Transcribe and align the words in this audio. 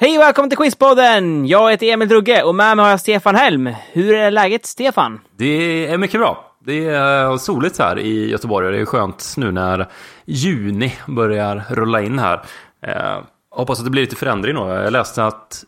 Hej 0.00 0.18
och 0.18 0.22
välkommen 0.22 0.50
till 0.50 0.58
Quizpodden! 0.58 1.46
Jag 1.46 1.70
heter 1.70 1.86
Emil 1.86 2.08
Drugge 2.08 2.42
och 2.42 2.54
med 2.54 2.76
mig 2.76 2.84
har 2.84 2.90
jag 2.90 3.00
Stefan 3.00 3.34
Helm. 3.34 3.70
Hur 3.92 4.14
är 4.14 4.30
läget, 4.30 4.66
Stefan? 4.66 5.20
Det 5.36 5.86
är 5.86 5.98
mycket 5.98 6.20
bra. 6.20 6.52
Det 6.64 6.86
är 6.86 7.36
soligt 7.36 7.78
här 7.78 7.98
i 7.98 8.30
Göteborg 8.30 8.66
och 8.66 8.72
det 8.72 8.78
är 8.80 8.84
skönt 8.84 9.34
nu 9.36 9.52
när 9.52 9.88
juni 10.24 10.92
börjar 11.06 11.64
rulla 11.70 12.02
in 12.02 12.18
här. 12.18 12.42
Eh, 12.82 13.18
hoppas 13.50 13.78
att 13.78 13.84
det 13.84 13.90
blir 13.90 14.02
lite 14.02 14.16
förändring 14.16 14.54
då. 14.54 14.68
Jag 14.68 14.92
läste 14.92 15.24
att 15.24 15.64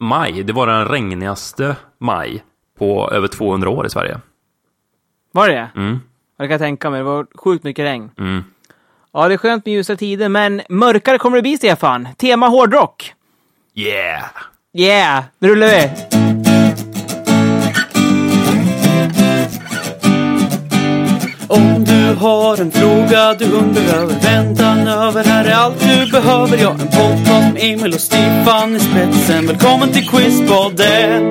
maj, 0.00 0.42
det 0.42 0.52
var 0.52 0.66
den 0.66 0.84
regnigaste 0.88 1.76
maj 1.98 2.44
på 2.78 3.10
över 3.10 3.28
200 3.28 3.70
år 3.70 3.86
i 3.86 3.90
Sverige. 3.90 4.20
Var 5.32 5.48
det 5.48 5.70
Mm. 5.76 6.00
Jag 6.38 6.48
kan 6.48 6.58
tänka 6.58 6.90
mig, 6.90 6.98
det 6.98 7.04
var 7.04 7.26
sjukt 7.34 7.64
mycket 7.64 7.84
regn. 7.84 8.10
Mm. 8.18 8.44
Ja, 9.12 9.28
det 9.28 9.34
är 9.34 9.38
skönt 9.38 9.66
med 9.66 9.74
ljusa 9.74 9.96
tider, 9.96 10.28
men 10.28 10.62
mörkare 10.68 11.18
kommer 11.18 11.36
det 11.36 11.42
bli, 11.42 11.56
Stefan. 11.56 12.08
Tema 12.18 12.48
hårdrock. 12.48 13.14
Yeah! 13.74 14.28
Yeah, 14.74 15.24
nu 15.40 15.48
rullar 15.48 15.66
vi! 15.66 15.90
Om 21.48 21.84
du 21.84 22.14
har 22.14 22.60
en 22.60 22.70
fråga 22.70 23.34
du 23.34 23.44
undrar 23.52 23.82
över 23.94 24.14
väntan 24.20 24.88
över 24.88 25.24
Här 25.24 25.44
är 25.44 25.54
allt 25.54 25.80
du 25.80 26.10
behöver, 26.10 26.58
ja 26.58 26.70
en 26.70 26.78
podcast 26.78 27.54
med 27.54 27.56
Emil 27.62 27.94
och 27.94 28.00
Stefan 28.00 28.76
i 28.76 28.80
spetsen 28.80 29.46
Välkommen 29.46 29.92
till 29.92 30.08
Quizpodden! 30.08 31.22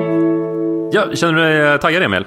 Ja, 0.92 1.14
känner 1.14 1.32
du 1.32 1.42
dig 1.68 1.78
taggad 1.78 2.02
Emil? 2.02 2.24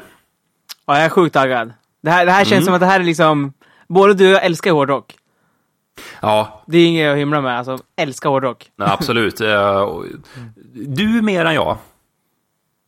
Ja, 0.88 0.96
jag 0.96 1.06
är 1.06 1.10
sjukt 1.10 1.34
taggad. 1.34 1.74
Det 2.04 2.10
här, 2.12 2.26
det 2.26 2.32
här 2.32 2.46
känns 2.46 2.52
Mm. 2.52 2.66
som 2.66 2.74
att 2.74 2.80
det 2.80 2.86
här 2.86 3.00
är 3.00 3.04
liksom... 3.04 3.54
Både 3.88 4.14
du 4.14 4.26
och 4.28 4.32
jag 4.34 4.46
älskar 4.46 4.72
hårdrock. 4.72 5.14
Ja, 6.22 6.64
Det 6.68 6.78
är 6.78 6.88
inget 6.88 7.12
att 7.12 7.18
hymla 7.18 7.42
med, 7.42 7.58
alltså. 7.58 7.78
Älskar 7.98 8.30
hårdrock. 8.30 8.72
nej, 8.76 8.88
absolut. 8.92 9.42
Eh, 9.42 9.90
Du 10.74 11.22
mer 11.22 11.46
än 11.46 11.54
jag. 11.56 11.78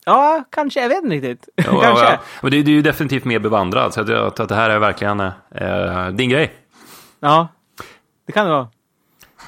Ja, 0.06 0.44
kanske. 0.52 0.82
Jag 0.82 0.90
vet 0.90 1.04
inte 1.04 1.16
riktigt. 1.16 1.50
Ja, 1.56 1.64
kanske. 1.82 2.06
ja. 2.06 2.18
Men 2.42 2.52
du, 2.52 2.64
du 2.64 2.72
är 2.72 2.76
ju 2.76 2.82
definitivt 2.82 3.26
mer 3.26 3.40
bevandrad, 3.40 3.94
så 3.94 4.02
att 4.02 4.10
jag 4.10 4.36
tror 4.36 4.44
att 4.44 4.50
det 4.50 4.56
här 4.56 4.70
är 4.70 4.80
verkligen 4.80 5.20
eh, 5.20 6.08
din 6.08 6.30
grej. 6.30 6.54
Ja, 7.20 7.48
det 8.26 8.32
kan 8.32 8.46
det 8.46 8.52
vara. 8.52 8.68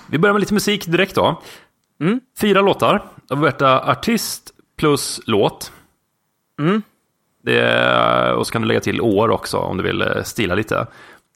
Vi 0.08 0.18
börjar 0.18 0.34
med 0.34 0.40
lite 0.40 0.54
musik 0.54 0.86
direkt 0.86 1.16
då. 1.16 1.42
Mm. 2.02 2.20
Fyra 2.40 2.62
låtar. 2.62 3.04
Jag 3.30 3.36
vill 3.36 3.46
veta 3.46 3.80
artist 3.92 4.52
plus 4.78 5.20
låt. 5.26 5.72
Mm. 6.60 6.82
Det 7.44 8.34
och 8.34 8.48
så 8.48 8.54
kan 8.54 8.62
du 8.62 8.68
lägga 8.68 8.80
till 8.80 9.02
år 9.02 9.30
också 9.30 9.58
om 9.58 9.78
du 9.78 9.84
vill 9.84 10.02
eh, 10.02 10.24
stila 10.24 10.56
lite. 10.56 10.88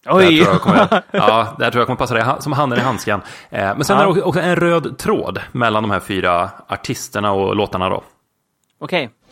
Oj! 0.05 0.39
Det 0.39 0.45
här 0.45 0.45
tror 0.45 0.53
jag 0.53 0.61
kommer, 0.61 1.03
ja, 1.11 1.55
det 1.57 1.63
här 1.63 1.71
tror 1.71 1.81
jag 1.81 1.87
kommer 1.87 1.97
passa 1.97 2.13
dig 2.13 2.23
som 2.39 2.53
handen 2.53 2.79
i 2.79 2.81
handsken. 2.81 3.21
Eh, 3.49 3.59
men 3.75 3.83
sen 3.83 3.97
Ja. 3.97 4.09
är 4.09 4.13
det 4.15 4.21
också 4.21 4.41
en 4.41 4.55
röd 4.55 4.97
tråd 4.97 5.39
mellan 5.51 5.83
de 5.83 5.91
här 5.91 5.99
fyra 5.99 6.49
artisterna 6.67 7.31
och 7.31 7.55
låtarna 7.55 7.89
då. 7.89 8.03
Okej. 8.79 9.01
Listen 9.03 9.22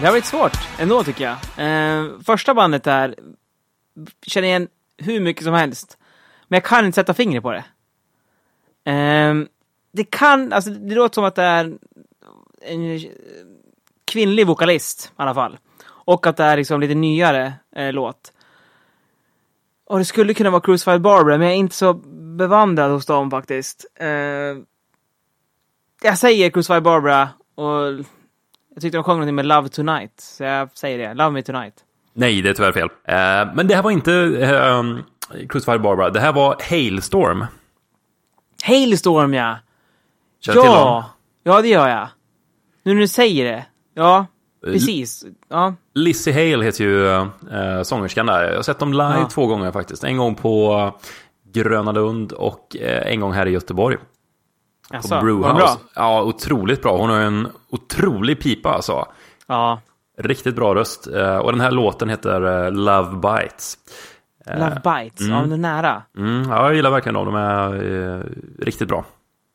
Det 0.00 0.06
har 0.06 0.12
varit 0.12 0.24
svårt 0.24 0.58
ändå 0.78 1.04
tycker 1.04 1.24
jag. 1.24 1.36
Eh, 1.66 2.20
första 2.26 2.54
bandet 2.54 2.84
där 2.84 3.14
känner 4.22 4.48
jag 4.48 4.52
igen 4.52 4.68
hur 4.96 5.20
mycket 5.20 5.44
som 5.44 5.54
helst. 5.54 5.98
Men 6.48 6.56
jag 6.56 6.64
kan 6.64 6.86
inte 6.86 6.94
sätta 6.94 7.14
fingret 7.14 7.42
på 7.42 7.52
det. 7.52 7.64
Eh, 8.92 9.34
det 9.92 10.04
kan, 10.04 10.52
alltså 10.52 10.70
det 10.70 10.94
låter 10.94 11.14
som 11.14 11.24
att 11.24 11.34
det 11.34 11.42
är 11.42 11.78
en 12.60 13.00
kvinnlig 14.04 14.46
vokalist 14.46 15.06
i 15.06 15.12
alla 15.16 15.34
fall. 15.34 15.58
Och 15.86 16.26
att 16.26 16.36
det 16.36 16.44
är 16.44 16.56
liksom 16.56 16.80
lite 16.80 16.94
nyare 16.94 17.54
eh, 17.76 17.92
låt. 17.92 18.32
Och 19.84 19.98
det 19.98 20.04
skulle 20.04 20.34
kunna 20.34 20.50
vara 20.50 20.62
Crucified 20.62 21.00
Barbara, 21.00 21.38
men 21.38 21.46
jag 21.46 21.54
är 21.54 21.58
inte 21.58 21.76
så 21.76 21.94
bevandrad 22.36 22.90
hos 22.90 23.06
dem 23.06 23.30
faktiskt. 23.30 23.86
Eh, 23.94 24.08
jag 26.02 26.18
säger 26.18 26.50
Crucified 26.50 26.82
Barbara 26.82 27.28
och 27.54 28.04
jag 28.74 28.82
tyckte 28.82 28.98
de 28.98 29.04
sjöng 29.04 29.14
någonting 29.16 29.34
med 29.34 29.46
Love 29.46 29.68
Tonight, 29.68 30.12
så 30.20 30.44
jag 30.44 30.68
säger 30.74 30.98
det. 31.08 31.14
Love 31.14 31.30
Me 31.30 31.42
Tonight. 31.42 31.74
Nej, 32.12 32.42
det 32.42 32.48
är 32.50 32.54
tyvärr 32.54 32.72
fel. 32.72 32.88
Eh, 33.04 33.54
men 33.54 33.66
det 33.66 33.74
här 33.74 33.82
var 33.82 33.90
inte 33.90 34.12
eh, 34.40 34.82
Crucified 35.48 35.80
Barbara. 35.82 36.10
Det 36.10 36.20
här 36.20 36.32
var 36.32 36.56
Hailstorm. 36.70 37.44
Hailstorm 38.64 39.34
ja! 39.34 39.56
Känner? 40.40 40.64
Ja! 40.64 41.10
Ja, 41.42 41.62
det 41.62 41.68
gör 41.68 41.88
jag. 41.88 42.08
Nu 42.82 42.94
när 42.94 43.00
du 43.00 43.08
säger 43.08 43.44
det. 43.52 43.66
Ja, 43.94 44.26
precis. 44.64 45.24
Ja. 45.48 45.74
Lizzie 45.94 46.32
Hale 46.32 46.64
heter 46.64 46.84
ju 46.84 47.08
eh, 47.08 47.82
sångerskan 47.82 48.26
där. 48.26 48.48
Jag 48.48 48.56
har 48.56 48.62
sett 48.62 48.78
dem 48.78 48.92
live 48.92 49.14
Ja. 49.18 49.28
två 49.30 49.46
gånger 49.46 49.72
faktiskt. 49.72 50.04
En 50.04 50.16
gång 50.16 50.34
på 50.34 50.92
Gröna 51.52 51.92
Lund 51.92 52.32
och 52.32 52.76
eh, 52.80 53.12
en 53.12 53.20
gång 53.20 53.32
här 53.32 53.46
i 53.46 53.50
Göteborg. 53.50 53.96
På 54.90 55.08
var 55.08 55.16
det 55.16 55.22
Brewhouse. 55.24 55.54
bra? 55.54 55.76
Ja, 55.94 56.22
otroligt 56.22 56.82
bra. 56.82 56.96
Hon 56.96 57.10
har 57.10 57.20
en 57.20 57.48
otrolig 57.70 58.40
pipa 58.40 58.70
alltså. 58.70 59.06
Ja. 59.46 59.80
Riktigt 60.18 60.54
bra 60.56 60.74
röst. 60.74 61.06
Eh, 61.06 61.36
och 61.36 61.52
den 61.52 61.60
här 61.60 61.70
låten 61.70 62.08
heter 62.08 62.64
eh, 62.66 62.72
Love 62.72 63.16
Bites. 63.16 63.78
Love 64.46 64.80
Bites. 64.84 65.20
Ja, 65.20 65.40
men 65.40 65.48
det 65.48 65.54
är 65.54 65.58
nära. 65.58 66.02
Mm, 66.16 66.50
ja, 66.50 66.66
jag 66.66 66.74
gillar 66.74 66.90
verkligen 66.90 67.14
dem. 67.14 67.24
De 67.26 67.34
är 67.34 67.74
eh, 68.16 68.22
riktigt 68.64 68.88
bra. 68.88 69.04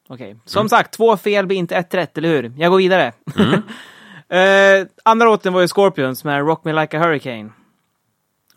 Okej. 0.10 0.38
Som 0.46 0.60
Mm. 0.60 0.70
sagt, 0.70 0.94
två 0.94 1.18
fel 1.18 1.48
blir 1.48 1.58
inte 1.58 1.76
ett 1.76 1.94
rätt, 1.94 2.18
eller 2.18 2.30
hur? 2.30 2.54
Jag 2.58 2.72
går 2.72 2.78
vidare. 2.78 3.14
eh, 4.30 4.88
andra 5.06 5.26
låten 5.26 5.54
var 5.54 5.62
ju 5.62 5.68
Scorpions 5.68 6.24
med 6.24 6.40
Rock 6.48 6.64
Me 6.64 6.74
Like 6.82 6.98
a 6.98 7.02
Hurricane. 7.04 7.50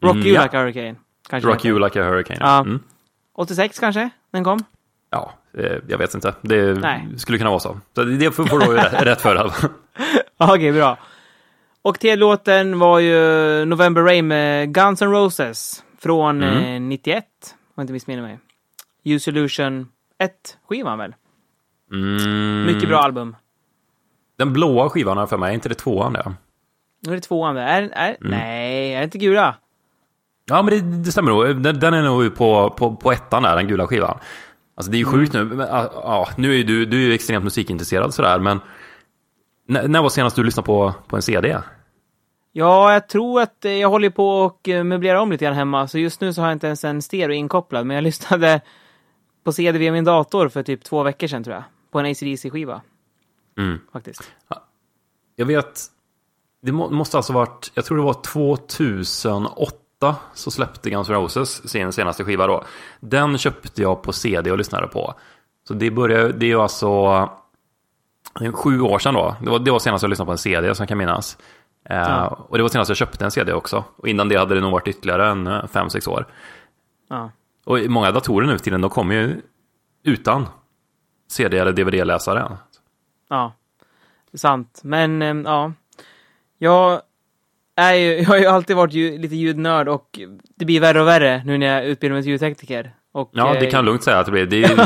Rock 0.02 0.14
Mm, 0.14 0.26
You 0.26 0.34
ja. 0.34 0.42
Like 0.42 0.56
a 0.58 0.60
Hurricane. 0.60 0.94
Kanske 1.28 1.48
Rock. 1.50 1.64
You 1.64 1.78
Like 1.84 2.00
a 2.00 2.04
Hurricane. 2.04 2.38
Ja. 2.40 2.58
Mm. 2.60 2.80
86 3.34 3.78
kanske 3.78 4.10
den 4.30 4.44
kom? 4.44 4.58
Ja, 5.12 5.32
eh, 5.58 5.76
jag 5.88 5.98
vet 5.98 6.14
inte. 6.14 6.34
Det 6.42 6.74
Nej. 6.74 7.08
skulle 7.16 7.38
kunna 7.38 7.50
vara 7.50 7.60
så. 7.60 7.80
så 7.94 8.04
det 8.04 8.32
får 8.32 8.58
du 8.58 8.76
rätt 9.04 9.20
för. 9.20 9.50
Okej, 10.38 10.72
bra. 10.72 10.98
Och 11.82 11.98
till 12.00 12.18
låten 12.18 12.78
var 12.78 12.98
ju 12.98 13.64
November 13.64 14.02
Rain 14.02 14.26
med 14.28 14.74
Guns 14.74 15.02
N' 15.02 15.10
Roses 15.12 15.84
från 15.98 16.42
Mm. 16.42 16.74
eh, 16.74 16.80
91, 16.80 17.24
om 17.60 17.72
jag 17.74 17.82
inte 17.82 17.92
missminner 17.92 18.22
mig. 18.22 18.38
Use 19.04 19.30
Illusion 19.30 19.88
1-skivan 20.22 20.98
väl? 20.98 21.14
Mm. 21.92 22.64
Mycket 22.66 22.88
bra 22.88 22.98
album. 22.98 23.36
Den 24.38 24.52
blåa 24.52 24.88
skivan 24.90 25.16
har 25.16 25.26
för 25.26 25.36
mig, 25.38 25.50
är 25.50 25.54
inte 25.54 25.68
det 25.68 25.74
tvåan 25.74 26.12
det? 26.12 26.34
Nu 27.06 27.12
är 27.12 27.16
det 27.16 27.22
tvåan 27.22 27.54
där. 27.54 27.62
Är, 27.66 27.82
är, 27.82 28.16
Mm. 28.20 28.30
Nej, 28.38 28.94
är 28.94 28.98
det 28.98 29.04
inte 29.04 29.18
gula? 29.18 29.54
Ja, 30.44 30.62
men 30.62 30.74
det, 30.74 30.96
det 31.04 31.12
stämmer 31.12 31.30
nog. 31.30 31.62
Den, 31.62 31.80
den 31.80 31.94
är 31.94 32.02
nog 32.02 32.34
på, 32.34 32.70
på, 32.70 32.96
på 32.96 33.12
ettan 33.12 33.42
där, 33.42 33.56
den 33.56 33.68
gula 33.68 33.86
skivan. 33.86 34.18
Alltså 34.82 34.92
det 34.92 34.96
är 34.96 34.98
ju 34.98 35.04
sjukt 35.04 35.32
nu. 35.32 35.44
Men, 35.44 35.58
ja, 35.58 35.90
ja, 35.94 36.28
nu 36.36 36.52
är 36.52 36.56
ju 36.56 36.62
du, 36.62 36.86
du 36.86 36.96
är 36.96 37.06
ju 37.06 37.14
extremt 37.14 37.44
musikintresserad 37.44 38.14
sådär, 38.14 38.38
men 38.38 38.60
när, 39.66 39.88
när 39.88 40.02
var 40.02 40.08
senast 40.08 40.36
du 40.36 40.44
lyssnade 40.44 40.66
på, 40.66 40.94
på 41.06 41.16
en 41.16 41.22
CD? 41.22 41.58
Ja, 42.52 42.92
jag 42.92 43.08
tror 43.08 43.40
att 43.40 43.64
eh, 43.64 43.72
jag 43.72 43.88
håller 43.88 44.10
på 44.10 44.28
och 44.28 44.68
eh, 44.68 44.84
möblerar 44.84 45.18
om 45.18 45.32
lite 45.32 45.44
grann 45.44 45.54
hemma, 45.54 45.88
så 45.88 45.98
just 45.98 46.20
nu 46.20 46.32
så 46.32 46.40
har 46.40 46.48
jag 46.48 46.54
inte 46.54 46.66
ens 46.66 46.84
en 46.84 47.02
stereo 47.02 47.32
inkopplad, 47.32 47.86
men 47.86 47.94
jag 47.94 48.02
lyssnade 48.04 48.60
på 49.44 49.52
CD 49.52 49.78
via 49.78 49.92
min 49.92 50.04
dator 50.04 50.48
för 50.48 50.62
typ 50.62 50.84
två 50.84 51.02
veckor 51.02 51.26
sedan 51.26 51.44
tror 51.44 51.54
jag. 51.54 51.64
På 51.90 51.98
en 51.98 52.06
ACDC-skiva. 52.06 52.80
Mm. 53.58 53.78
Faktiskt. 53.92 54.32
Jag 55.36 55.46
vet, 55.46 55.80
det 56.62 56.72
må, 56.72 56.90
måste 56.90 57.16
alltså 57.16 57.32
varit, 57.32 57.70
jag 57.74 57.84
tror 57.84 57.96
det 57.96 58.04
var 58.04 58.22
2008 58.22 59.76
så 60.34 60.50
släppte 60.50 60.90
Guns 60.90 61.08
N' 61.08 61.14
Roses 61.14 61.68
sin 61.68 61.92
senaste 61.92 62.24
skiva 62.24 62.46
då. 62.46 62.64
Den 63.00 63.38
köpte 63.38 63.82
jag 63.82 64.02
på 64.02 64.12
CD 64.12 64.50
och 64.50 64.58
lyssnade 64.58 64.86
på. 64.86 65.14
Så 65.68 65.74
det 65.74 65.90
började, 65.90 66.32
det 66.32 66.46
är 66.46 66.48
ju 66.48 66.60
alltså 66.60 67.30
sju 68.52 68.80
år 68.80 68.98
sedan 68.98 69.14
då. 69.14 69.36
Det 69.40 69.50
var, 69.50 69.58
det 69.58 69.70
var 69.70 69.78
senast 69.78 70.02
jag 70.02 70.10
lyssnade 70.10 70.26
på 70.26 70.32
en 70.32 70.38
CD 70.38 70.74
som 70.74 70.82
jag 70.82 70.88
kan 70.88 70.98
minnas. 70.98 71.38
Eh, 71.88 71.96
Ja. 71.96 72.26
Och 72.48 72.56
det 72.56 72.62
var 72.62 72.68
senast 72.68 72.88
jag 72.90 72.96
köpte 72.96 73.24
en 73.24 73.30
CD 73.30 73.52
också. 73.52 73.84
Och 73.96 74.08
innan 74.08 74.28
det 74.28 74.36
hade 74.36 74.54
det 74.54 74.60
nog 74.60 74.72
varit 74.72 74.88
ytterligare 74.88 75.30
en 75.30 75.46
eh, 75.46 75.66
fem, 75.66 75.90
sex 75.90 76.06
år. 76.08 76.26
Ja. 77.08 77.30
Och 77.64 77.78
många 77.88 78.10
datorer 78.12 78.46
nu 78.46 78.58
för 78.58 78.64
tiden, 78.64 78.80
de 78.80 78.90
kommer 78.90 79.14
ju 79.14 79.40
utan 80.04 80.46
CD 81.28 81.58
eller 81.58 81.72
DVD-läsare. 81.72 82.56
Ja, 83.28 83.52
det 84.30 84.36
är 84.36 84.38
sant. 84.38 84.80
Men 84.84 85.22
eh, 85.22 85.34
ja, 85.52 85.72
jag 86.58 87.00
är 87.76 87.94
ju, 87.94 88.18
jag 88.18 88.24
har 88.24 88.38
ju 88.38 88.46
alltid 88.46 88.76
varit 88.76 88.92
ju, 88.92 89.18
lite 89.18 89.36
ljudnörd 89.36 89.88
och 89.88 90.18
det 90.58 90.64
blir 90.64 90.80
värre 90.80 91.00
och 91.00 91.06
värre 91.08 91.42
nu 91.44 91.58
när 91.58 91.66
jag 91.66 91.86
utbildar 91.86 92.14
mig 92.14 92.22
till 92.22 92.32
ljudtekniker. 92.32 92.94
Och, 93.14 93.30
Ja, 93.32 93.52
det 93.52 93.58
eh, 93.58 93.70
kan 93.70 93.78
jag 93.78 93.84
lugnt 93.84 94.02
säga 94.02 94.18
att 94.18 94.26
det 94.26 94.32
blir. 94.32 94.46
Det 94.46 94.56
är 94.64 94.68
ju 94.68 94.76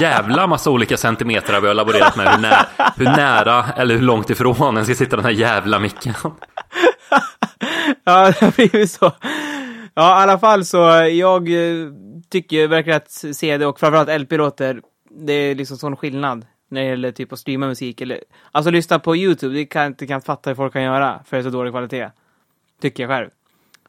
jävla 0.00 0.46
massa 0.46 0.70
olika 0.70 0.96
centimeter 0.96 1.60
vi 1.60 1.66
har 1.66 1.74
laborerat 1.74 2.16
med. 2.16 2.28
Hur, 2.28 2.38
nä 2.42 2.56
hur 2.96 3.04
nära 3.04 3.64
eller 3.76 3.94
hur 3.94 4.02
långt 4.02 4.30
ifrån 4.30 4.74
den 4.74 4.84
ska 4.84 4.94
sitta 4.94 5.16
den 5.16 5.24
här 5.24 5.32
jävla 5.32 5.78
micken. 5.78 6.14
Ja, 8.04 8.26
det 8.26 8.40
har 8.40 8.52
blivit 8.56 8.90
så. 8.90 9.12
Ja, 9.94 10.20
i 10.20 10.22
alla 10.22 10.38
fall 10.38 10.64
så 10.64 10.78
jag 11.12 11.48
eh, 11.48 11.86
tycker 12.30 12.68
verkligen 12.68 12.96
att 12.96 13.10
CD 13.10 13.66
och 13.66 13.80
framförallt 13.80 14.20
LP 14.20 14.32
låter, 14.32 14.80
det 15.26 15.32
är 15.32 15.54
liksom 15.54 15.76
sån 15.76 15.96
skillnad 15.96 16.46
när 16.68 16.80
det 16.80 16.86
gäller 16.88 17.12
typ 17.12 17.32
att 17.32 17.38
streama 17.38 17.66
musik 17.66 18.00
eller, 18.00 18.20
alltså 18.52 18.70
lyssna 18.70 18.98
på 18.98 19.16
YouTube, 19.16 19.54
det 19.54 19.66
kan 19.66 19.82
jag 19.82 19.90
inte 19.90 20.06
kan 20.06 20.22
fatta 20.22 20.50
hur 20.50 20.54
folk 20.54 20.72
kan 20.72 20.82
göra 20.82 21.20
för 21.26 21.36
det 21.36 21.40
är 21.40 21.44
så 21.44 21.50
dålig 21.50 21.72
kvalitet. 21.72 22.10
Tycker 22.80 23.02
jag 23.02 23.10
själv. 23.10 23.30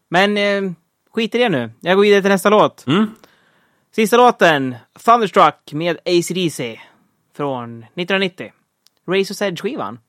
Men 0.10 0.38
eh, 0.38 0.72
skit 1.14 1.36
i 1.36 1.38
det 1.38 1.50
nu. 1.50 1.72
Jag 1.80 1.96
går 1.96 2.04
vidare 2.04 2.22
till 2.22 2.32
nästa 2.32 2.50
låt. 2.50 2.88
Mm. 2.88 3.08
Sista 3.92 4.18
låten, 4.18 4.76
Thunderstruck 5.06 5.74
med 5.74 5.98
AC/DC 6.06 6.80
från 7.38 7.84
1990. 7.84 8.52
Razor's 9.08 9.44
Edge-skivan. 9.44 10.00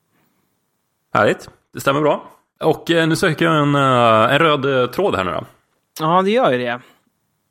Härligt, 1.14 1.50
det 1.74 1.80
stämmer 1.80 2.00
bra. 2.00 2.30
Och 2.60 2.90
eh, 2.90 3.08
nu 3.08 3.16
söker 3.16 3.44
jag 3.44 3.62
en, 3.62 3.74
eh, 3.74 4.34
en 4.34 4.38
röd 4.38 4.82
eh, 4.82 4.90
tråd 4.90 5.16
här 5.16 5.24
nu 5.24 5.30
då. 5.30 5.44
Ja, 6.00 6.22
det 6.22 6.30
gör 6.30 6.52
ju 6.52 6.58
det. 6.58 6.80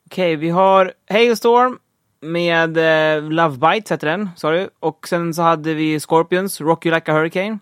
Okej, 0.06 0.36
vi 0.36 0.50
har 0.50 0.94
Hailstorm 1.10 1.80
med 2.20 2.78
eh, 2.78 3.24
Love 3.24 3.58
Bites 3.58 3.92
heter 3.92 4.08
den, 4.08 4.30
sa 4.36 4.52
du. 4.52 4.70
Och 4.80 5.08
sen 5.08 5.34
så 5.34 5.42
hade 5.42 5.74
vi 5.74 6.00
Scorpions, 6.00 6.62
Rock 6.62 6.86
You 6.86 6.96
Like 6.96 7.12
a 7.12 7.16
Hurricane. 7.16 7.60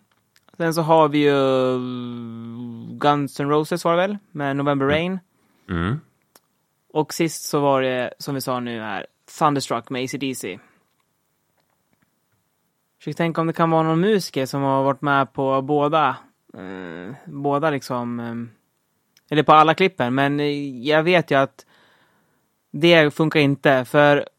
Sen 0.57 0.73
så 0.73 0.81
har 0.81 1.07
vi 1.07 1.17
ju 1.17 1.73
eh, 1.75 1.79
Guns 2.97 3.39
N' 3.39 3.49
Roses 3.49 3.85
var 3.85 3.91
det 3.91 3.97
väl, 3.97 4.17
med 4.31 4.55
November 4.55 4.85
Rain. 4.85 5.19
Mm. 5.69 5.99
Och 6.93 7.13
sist 7.13 7.43
så 7.43 7.59
var 7.59 7.81
det, 7.81 8.13
som 8.19 8.35
vi 8.35 8.41
sa 8.41 8.59
nu 8.59 8.81
här, 8.81 9.05
Thunderstruck 9.39 9.89
med 9.89 10.03
AC/DC. 10.03 10.59
Försöker 12.97 13.17
tänka 13.17 13.41
om 13.41 13.47
det 13.47 13.53
kan 13.53 13.71
vara 13.71 13.83
någon 13.83 13.99
musiker 13.99 14.45
som 14.45 14.61
har 14.61 14.83
varit 14.83 15.01
med 15.01 15.33
på 15.33 15.61
båda, 15.61 16.17
eh, 16.53 17.15
båda 17.25 17.69
liksom, 17.69 18.19
eh, 18.19 18.35
eller 19.29 19.43
på 19.43 19.53
alla 19.53 19.73
klippen, 19.73 20.15
men 20.15 20.39
eh, 20.39 20.79
jag 20.87 21.03
vet 21.03 21.31
ju 21.31 21.35
att 21.35 21.65
det 22.71 23.13
funkar 23.13 23.39
inte, 23.39 23.85
för 23.85 24.29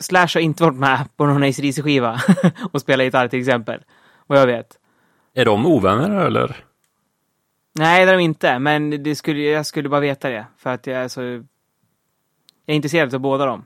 Slash 0.00 0.28
har 0.34 0.40
inte 0.40 0.62
varit 0.62 0.76
med 0.76 1.08
på 1.16 1.26
någon 1.26 1.42
AC/DC-skiva 1.42 2.20
och 2.72 2.80
spelat 2.80 3.04
gitarr 3.04 3.28
till 3.28 3.38
exempel, 3.40 3.80
vad 4.26 4.38
jag 4.40 4.46
vet. 4.46 4.78
Är 5.34 5.44
de 5.44 5.66
ovänner 5.66 6.26
eller? 6.26 6.56
Nej, 7.74 8.04
det 8.06 8.12
är 8.12 8.16
de 8.16 8.22
inte, 8.22 8.58
men 8.58 9.02
det 9.02 9.16
skulle, 9.16 9.40
jag 9.40 9.66
skulle 9.66 9.88
bara 9.88 10.00
veta 10.00 10.30
det, 10.30 10.46
för 10.58 10.70
att 10.70 10.86
jag 10.86 10.96
är 10.96 11.08
så... 11.08 11.20
Jag 11.22 11.44
är 12.66 12.74
intresserad 12.74 13.14
av 13.14 13.20
båda 13.20 13.46
dem. 13.46 13.64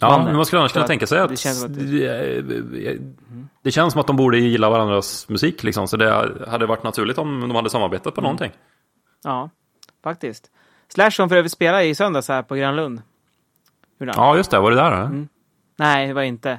Ja, 0.00 0.08
Banden. 0.08 0.26
men 0.26 0.36
man 0.36 0.46
skulle 0.46 0.60
annars 0.60 0.72
kunna 0.72 0.86
tänka 0.86 1.06
sig 1.06 1.18
att 1.20 1.28
det 1.30 1.36
känns 1.36 1.64
att 1.64 1.74
det, 1.74 2.98
det 3.62 3.70
känns 3.70 3.92
som 3.92 4.00
att 4.00 4.06
de 4.06 4.16
borde 4.16 4.38
gilla 4.38 4.70
varandras 4.70 5.28
musik 5.28 5.62
liksom. 5.62 5.88
Så 5.88 5.96
det 5.96 6.34
hade 6.48 6.66
varit 6.66 6.82
naturligt 6.82 7.18
om 7.18 7.40
de 7.40 7.50
hade 7.54 7.70
samarbetat 7.70 8.06
Mm. 8.06 8.14
på 8.14 8.20
någonting. 8.20 8.52
Ja, 9.24 9.50
faktiskt. 10.02 10.50
Slash 10.88 11.10
som 11.10 11.28
för 11.28 11.36
övrigt 11.36 11.52
spelade 11.52 11.84
i 11.84 11.94
söndags 11.94 12.28
här 12.28 12.42
på 12.42 12.54
Grönlund. 12.54 13.02
Ja, 13.98 14.36
just 14.36 14.50
det. 14.50 14.60
Var 14.60 14.70
det 14.70 14.76
där? 14.76 14.92
Mm. 14.92 15.06
Mm. 15.06 15.28
Nej, 15.80 16.06
det 16.06 16.14
var 16.14 16.22
inte. 16.22 16.58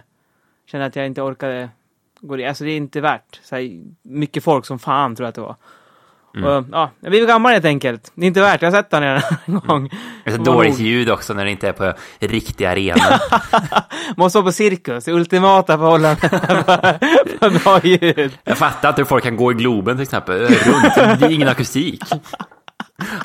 Kände 0.65 0.85
att 0.85 0.95
jag 0.95 1.05
inte 1.05 1.21
orkade 1.21 1.69
gå 2.21 2.35
dit. 2.35 2.47
Alltså 2.47 2.63
det 2.63 2.71
är 2.71 2.77
inte 2.77 3.01
värt. 3.01 3.39
Så 3.43 3.55
här, 3.55 3.81
mycket 4.01 4.43
folk 4.43 4.65
som 4.65 4.79
fan 4.79 5.15
tror 5.15 5.25
jag 5.25 5.29
att 5.29 5.35
det 5.35 5.41
var. 5.41 5.55
Mm. 6.35 6.47
Och, 6.47 6.65
ja, 6.71 6.89
jag 6.99 7.11
blir 7.11 7.27
gammal 7.27 7.51
helt 7.51 7.65
enkelt. 7.65 8.11
Det 8.15 8.25
är 8.25 8.27
inte 8.27 8.41
värt. 8.41 8.61
Jag 8.61 8.71
har 8.71 8.77
sett 8.77 8.89
den 8.89 9.01
redan 9.01 9.21
en 9.45 9.59
gång. 9.59 9.89
Det 10.23 10.31
är 10.31 10.37
så 10.37 10.43
dåligt 10.43 10.77
nog. 10.77 10.87
ljud 10.87 11.09
också 11.09 11.33
när 11.33 11.45
det 11.45 11.51
inte 11.51 11.67
är 11.67 11.73
på 11.73 11.93
riktiga 12.19 12.71
arenor. 12.71 13.19
Måste 14.17 14.37
vara 14.37 14.45
på 14.45 14.51
cirkus. 14.51 15.05
Det 15.05 15.11
ultimata 15.11 15.77
förhållanden 15.77 16.29
för 17.39 17.63
bra 17.63 17.79
ljud. 17.83 18.37
Jag 18.43 18.57
fattar 18.57 18.89
inte 18.89 19.01
hur 19.01 19.07
folk 19.07 19.23
kan 19.23 19.35
gå 19.35 19.51
i 19.51 19.55
Globen 19.55 19.95
till 19.97 20.03
exempel. 20.03 20.39
Runt. 20.39 20.95
Det 21.19 21.25
är 21.25 21.31
ingen 21.31 21.47
akustik. 21.47 22.03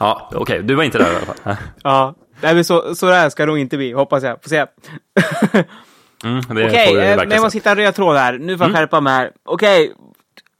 Ja, 0.00 0.30
okej. 0.34 0.62
Du 0.62 0.74
var 0.74 0.82
inte 0.82 0.98
där 0.98 1.12
i 1.12 1.16
alla 1.16 1.26
fall. 1.26 1.56
Ja, 1.82 2.14
Nej, 2.40 2.64
så, 2.64 2.94
så 2.94 3.06
där 3.06 3.30
ska 3.30 3.42
det 3.42 3.46
nog 3.46 3.58
inte 3.58 3.76
bli, 3.76 3.92
hoppas 3.92 4.22
jag. 4.22 4.42
Får 4.42 4.48
se. 4.48 4.66
Mm, 6.24 6.38
Okej, 6.50 6.94
vi 6.96 7.10
eh, 7.10 7.16
men 7.16 7.30
jag 7.30 7.42
måste 7.42 7.58
hitta 7.58 7.70
en 7.70 7.76
röd 7.76 7.94
tråd 7.94 8.16
här. 8.16 8.38
Nu 8.38 8.58
får 8.58 8.66
jag 8.66 8.76
skärpa 8.76 9.00
mig 9.00 9.12
här. 9.12 9.32
Okej, 9.44 9.94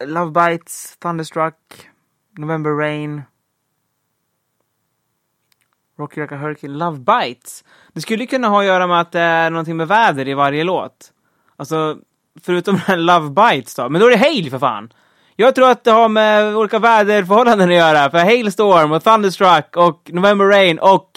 Love 0.05 0.31
Bites, 0.31 0.97
Thunderstruck, 1.03 1.55
November 2.39 2.71
Rain, 2.71 3.23
Rocky 5.99 6.21
Like 6.21 6.35
a 6.35 6.39
Hurricane, 6.39 6.75
Love 6.75 6.99
Bites. 6.99 7.65
Det 7.93 8.01
skulle 8.01 8.27
kunna 8.27 8.49
ha 8.49 8.61
att 8.61 8.67
göra 8.67 8.87
med 8.87 9.01
att 9.01 9.13
det 9.13 9.21
är 9.21 9.51
någonting 9.51 9.77
med 9.77 9.89
väder 9.89 10.29
i 10.29 10.35
varje 10.35 10.65
låt. 10.65 11.13
Alltså, 11.57 11.99
förutom 12.43 12.81
Love 12.97 13.31
Bites 13.31 13.75
då. 13.75 13.89
Men 13.89 14.01
då 14.01 14.07
är 14.07 14.11
det 14.11 14.17
Hail 14.17 14.51
för 14.51 14.59
fan! 14.59 14.93
Jag 15.37 15.55
tror 15.55 15.71
att 15.71 15.85
det 15.85 15.91
har 15.91 16.09
med 16.09 16.57
olika 16.57 16.79
väderförhållanden 16.79 17.69
att 17.69 17.75
göra. 17.75 18.11
För 18.11 18.19
Hailstorm 18.19 18.93
och 18.93 19.05
Thunderstruck 19.05 19.77
och 19.77 20.11
November 20.13 20.47
Rain 20.47 20.79
och 20.79 21.11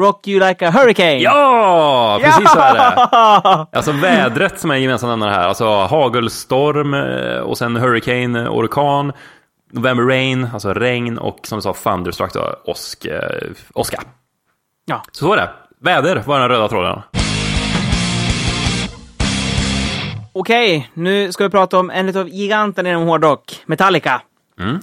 Rock 0.00 0.28
You 0.28 0.48
Like 0.48 0.66
a 0.66 0.70
Hurricane. 0.70 1.18
Ja, 1.18 2.20
precis 2.22 2.50
så 2.50 2.58
är 2.58 2.74
det. 2.74 3.66
Alltså 3.78 3.92
vädret 3.92 4.60
som 4.60 4.70
är 4.70 4.76
gemensam 4.76 5.10
nämnare 5.10 5.30
här. 5.30 5.48
Alltså 5.48 5.66
hagelstorm 5.66 6.94
eh, 6.94 7.40
och 7.40 7.58
sen 7.58 7.76
hurricane, 7.76 8.48
orkan, 8.48 9.12
November 9.72 10.04
rain, 10.04 10.48
alltså 10.52 10.72
regn 10.74 11.18
och 11.18 11.38
som 11.42 11.58
du 11.58 11.62
sa 11.62 11.72
thunderstruck 11.72 12.32
då, 12.32 12.56
åsk, 12.64 13.04
eh, 13.04 13.20
åska. 13.74 14.02
Ja. 14.84 15.02
Så 15.12 15.24
så 15.24 15.32
är 15.32 15.36
det. 15.36 15.50
Väder 15.80 16.22
var 16.26 16.40
den 16.40 16.48
röda 16.48 16.68
tråden. 16.68 17.02
Okej, 20.32 20.90
nu 20.94 21.32
ska 21.32 21.44
vi 21.44 21.50
prata 21.50 21.78
om 21.78 21.90
en 21.90 22.16
av 22.16 22.28
giganterna 22.28 22.90
inom 22.90 23.02
hårdrock, 23.02 23.62
Metallica. 23.66 24.22
Mm. 24.60 24.80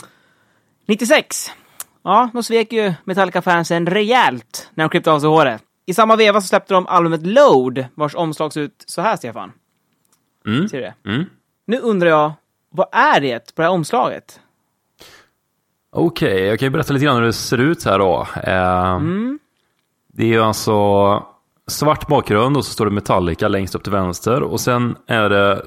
96. 0.87 1.51
Ja, 2.07 2.29
de 2.33 2.43
svek 2.43 2.73
ju 2.73 2.93
Metallica-fansen 3.03 3.85
rejält 3.85 4.69
när 4.73 4.83
de 4.83 4.89
klippte 4.89 5.11
av 5.11 5.19
sig 5.19 5.29
håret. 5.29 5.63
I 5.85 5.93
samma 5.93 6.15
veva 6.15 6.41
så 6.41 6.47
släppte 6.47 6.73
de 6.73 6.87
albumet 6.87 7.25
Load, 7.25 7.85
vars 7.95 8.15
omslag 8.15 8.53
ser 8.53 8.61
ut 8.61 8.83
så 8.85 9.01
här, 9.01 9.15
Stefan. 9.15 9.51
Mm. 10.45 10.67
Ser 10.67 10.77
du 10.77 10.83
det? 10.83 11.11
Mm. 11.11 11.25
Nu 11.65 11.79
undrar 11.79 12.09
jag, 12.09 12.31
vad 12.69 12.87
är 12.91 13.21
det 13.21 13.55
på 13.55 13.61
det 13.61 13.67
här 13.67 13.73
omslaget? 13.73 14.39
Okej, 15.91 16.43
jag 16.43 16.59
kan 16.59 16.65
ju 16.65 16.69
berätta 16.69 16.93
lite 16.93 17.05
grann 17.05 17.15
hur 17.15 17.25
det 17.25 17.33
ser 17.33 17.57
ut 17.57 17.85
här 17.85 17.99
då. 17.99 18.27
Eh, 18.43 18.95
Mm. 18.95 19.39
Det 20.07 20.23
är 20.23 20.27
ju 20.27 20.41
alltså 20.41 21.23
svart 21.67 22.07
bakgrund 22.07 22.57
och 22.57 22.65
så 22.65 22.71
står 22.71 22.85
det 22.85 22.91
Metallica 22.91 23.47
längst 23.47 23.75
upp 23.75 23.83
till 23.83 23.91
vänster 23.91 24.43
och 24.43 24.59
sen 24.59 24.95
är 25.07 25.29
det 25.29 25.65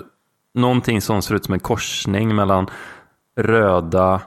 någonting 0.55 1.01
som 1.01 1.23
ser 1.23 1.35
ut 1.35 1.45
som 1.45 1.55
en 1.55 1.61
korsning 1.61 2.35
mellan 2.35 2.71
röda, 3.37 4.21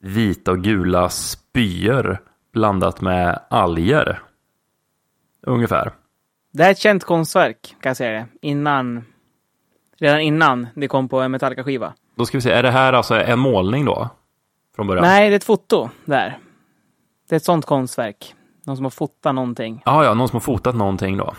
vita 0.00 0.50
och 0.50 0.58
gula 0.62 1.08
spyor 1.08 2.18
blandat 2.52 3.00
med 3.00 3.40
alger. 3.50 4.22
Ungefär. 5.42 5.92
Det 6.52 6.62
här 6.62 6.70
är 6.70 6.72
ett 6.72 6.78
känt 6.78 7.04
konstverk, 7.04 7.76
kan 7.80 7.90
jag 7.90 7.96
säga 7.96 8.12
det. 8.12 8.26
Innan... 8.48 9.04
Redan 9.98 10.20
innan 10.20 10.66
det 10.74 10.88
kom 10.88 11.08
på 11.08 11.20
en 11.20 11.30
Metallica-skiva. 11.30 11.92
Då 12.14 12.26
ska 12.26 12.38
vi 12.38 12.42
se, 12.42 12.50
är 12.52 12.62
det 12.62 12.70
här 12.70 12.92
alltså 12.92 13.14
en 13.14 13.38
målning 13.38 13.84
då? 13.84 14.08
Från 14.76 14.86
början? 14.86 15.04
Nej, 15.04 15.28
det 15.28 15.34
är 15.34 15.36
ett 15.36 15.44
foto 15.44 15.90
där. 16.04 16.38
Det 17.28 17.34
är 17.34 17.36
ett 17.36 17.44
sånt 17.44 17.64
konstverk. 17.66 18.34
Någon 18.64 18.76
som 18.76 18.84
har 18.84 18.90
fotat 18.90 19.34
någonting. 19.34 19.82
Ja, 19.84 20.04
ja, 20.04 20.14
någon 20.14 20.28
som 20.28 20.36
har 20.36 20.40
fotat 20.40 20.74
någonting 20.74 21.16
då. 21.16 21.34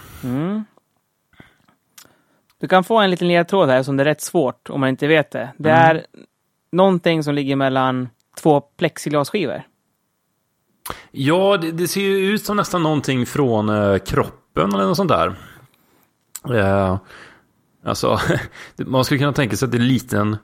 Du 2.58 2.68
kan 2.68 2.84
få 2.84 3.00
en 3.00 3.12
liten 3.12 3.27
ledtråd 3.27 3.70
här 3.70 3.84
som 3.84 3.98
det 3.98 4.03
är 4.03 4.06
rätt 4.06 4.22
svårt 4.22 4.70
om 4.70 4.80
man 4.80 4.89
inte 4.89 5.08
vet 5.08 5.32
det. 5.32 5.50
Det 5.58 5.72
Mm. 5.72 5.98
är 5.98 6.06
någonting 6.72 7.24
som 7.24 7.36
ligger 7.36 7.56
mellan 7.56 8.10
två 8.38 8.62
plexiglasskivor. 8.62 9.64
Ja, 11.12 11.58
det, 11.58 11.72
det 11.72 11.88
ser 11.88 12.02
ju 12.02 12.18
ut 12.18 12.46
som 12.46 12.58
nästan 12.58 12.84
någonting 12.84 13.26
från 13.26 13.70
eh, 13.70 13.98
kroppen 13.98 14.74
eller 14.74 14.86
något 14.86 14.98
sånt 14.98 15.10
där. 15.10 15.36
Eh, 16.50 17.00
alltså, 17.86 18.20
man 18.76 19.06
skulle 19.06 19.20
kunna 19.20 19.34
tänka 19.34 19.56
sig 19.56 19.66
att 19.66 19.72
det 19.72 19.78
är 19.78 19.82
en 19.82 19.88
liten 19.88 20.38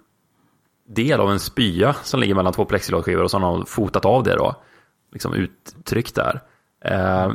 del 0.88 1.20
av 1.20 1.32
en 1.32 1.40
spya 1.40 1.94
som 1.94 2.20
ligger 2.20 2.36
mellan 2.36 2.54
två 2.54 2.66
plexiglasskivor 2.66 3.24
och 3.24 3.32
så 3.32 3.40
har 3.40 3.42
någon 3.42 3.66
fotat 3.66 4.06
av 4.06 4.24
det 4.24 4.36
då. 4.36 4.56
Liksom 5.12 5.34
uttryckt 5.34 6.16
där. 6.16 6.42
Eh, 6.86 7.32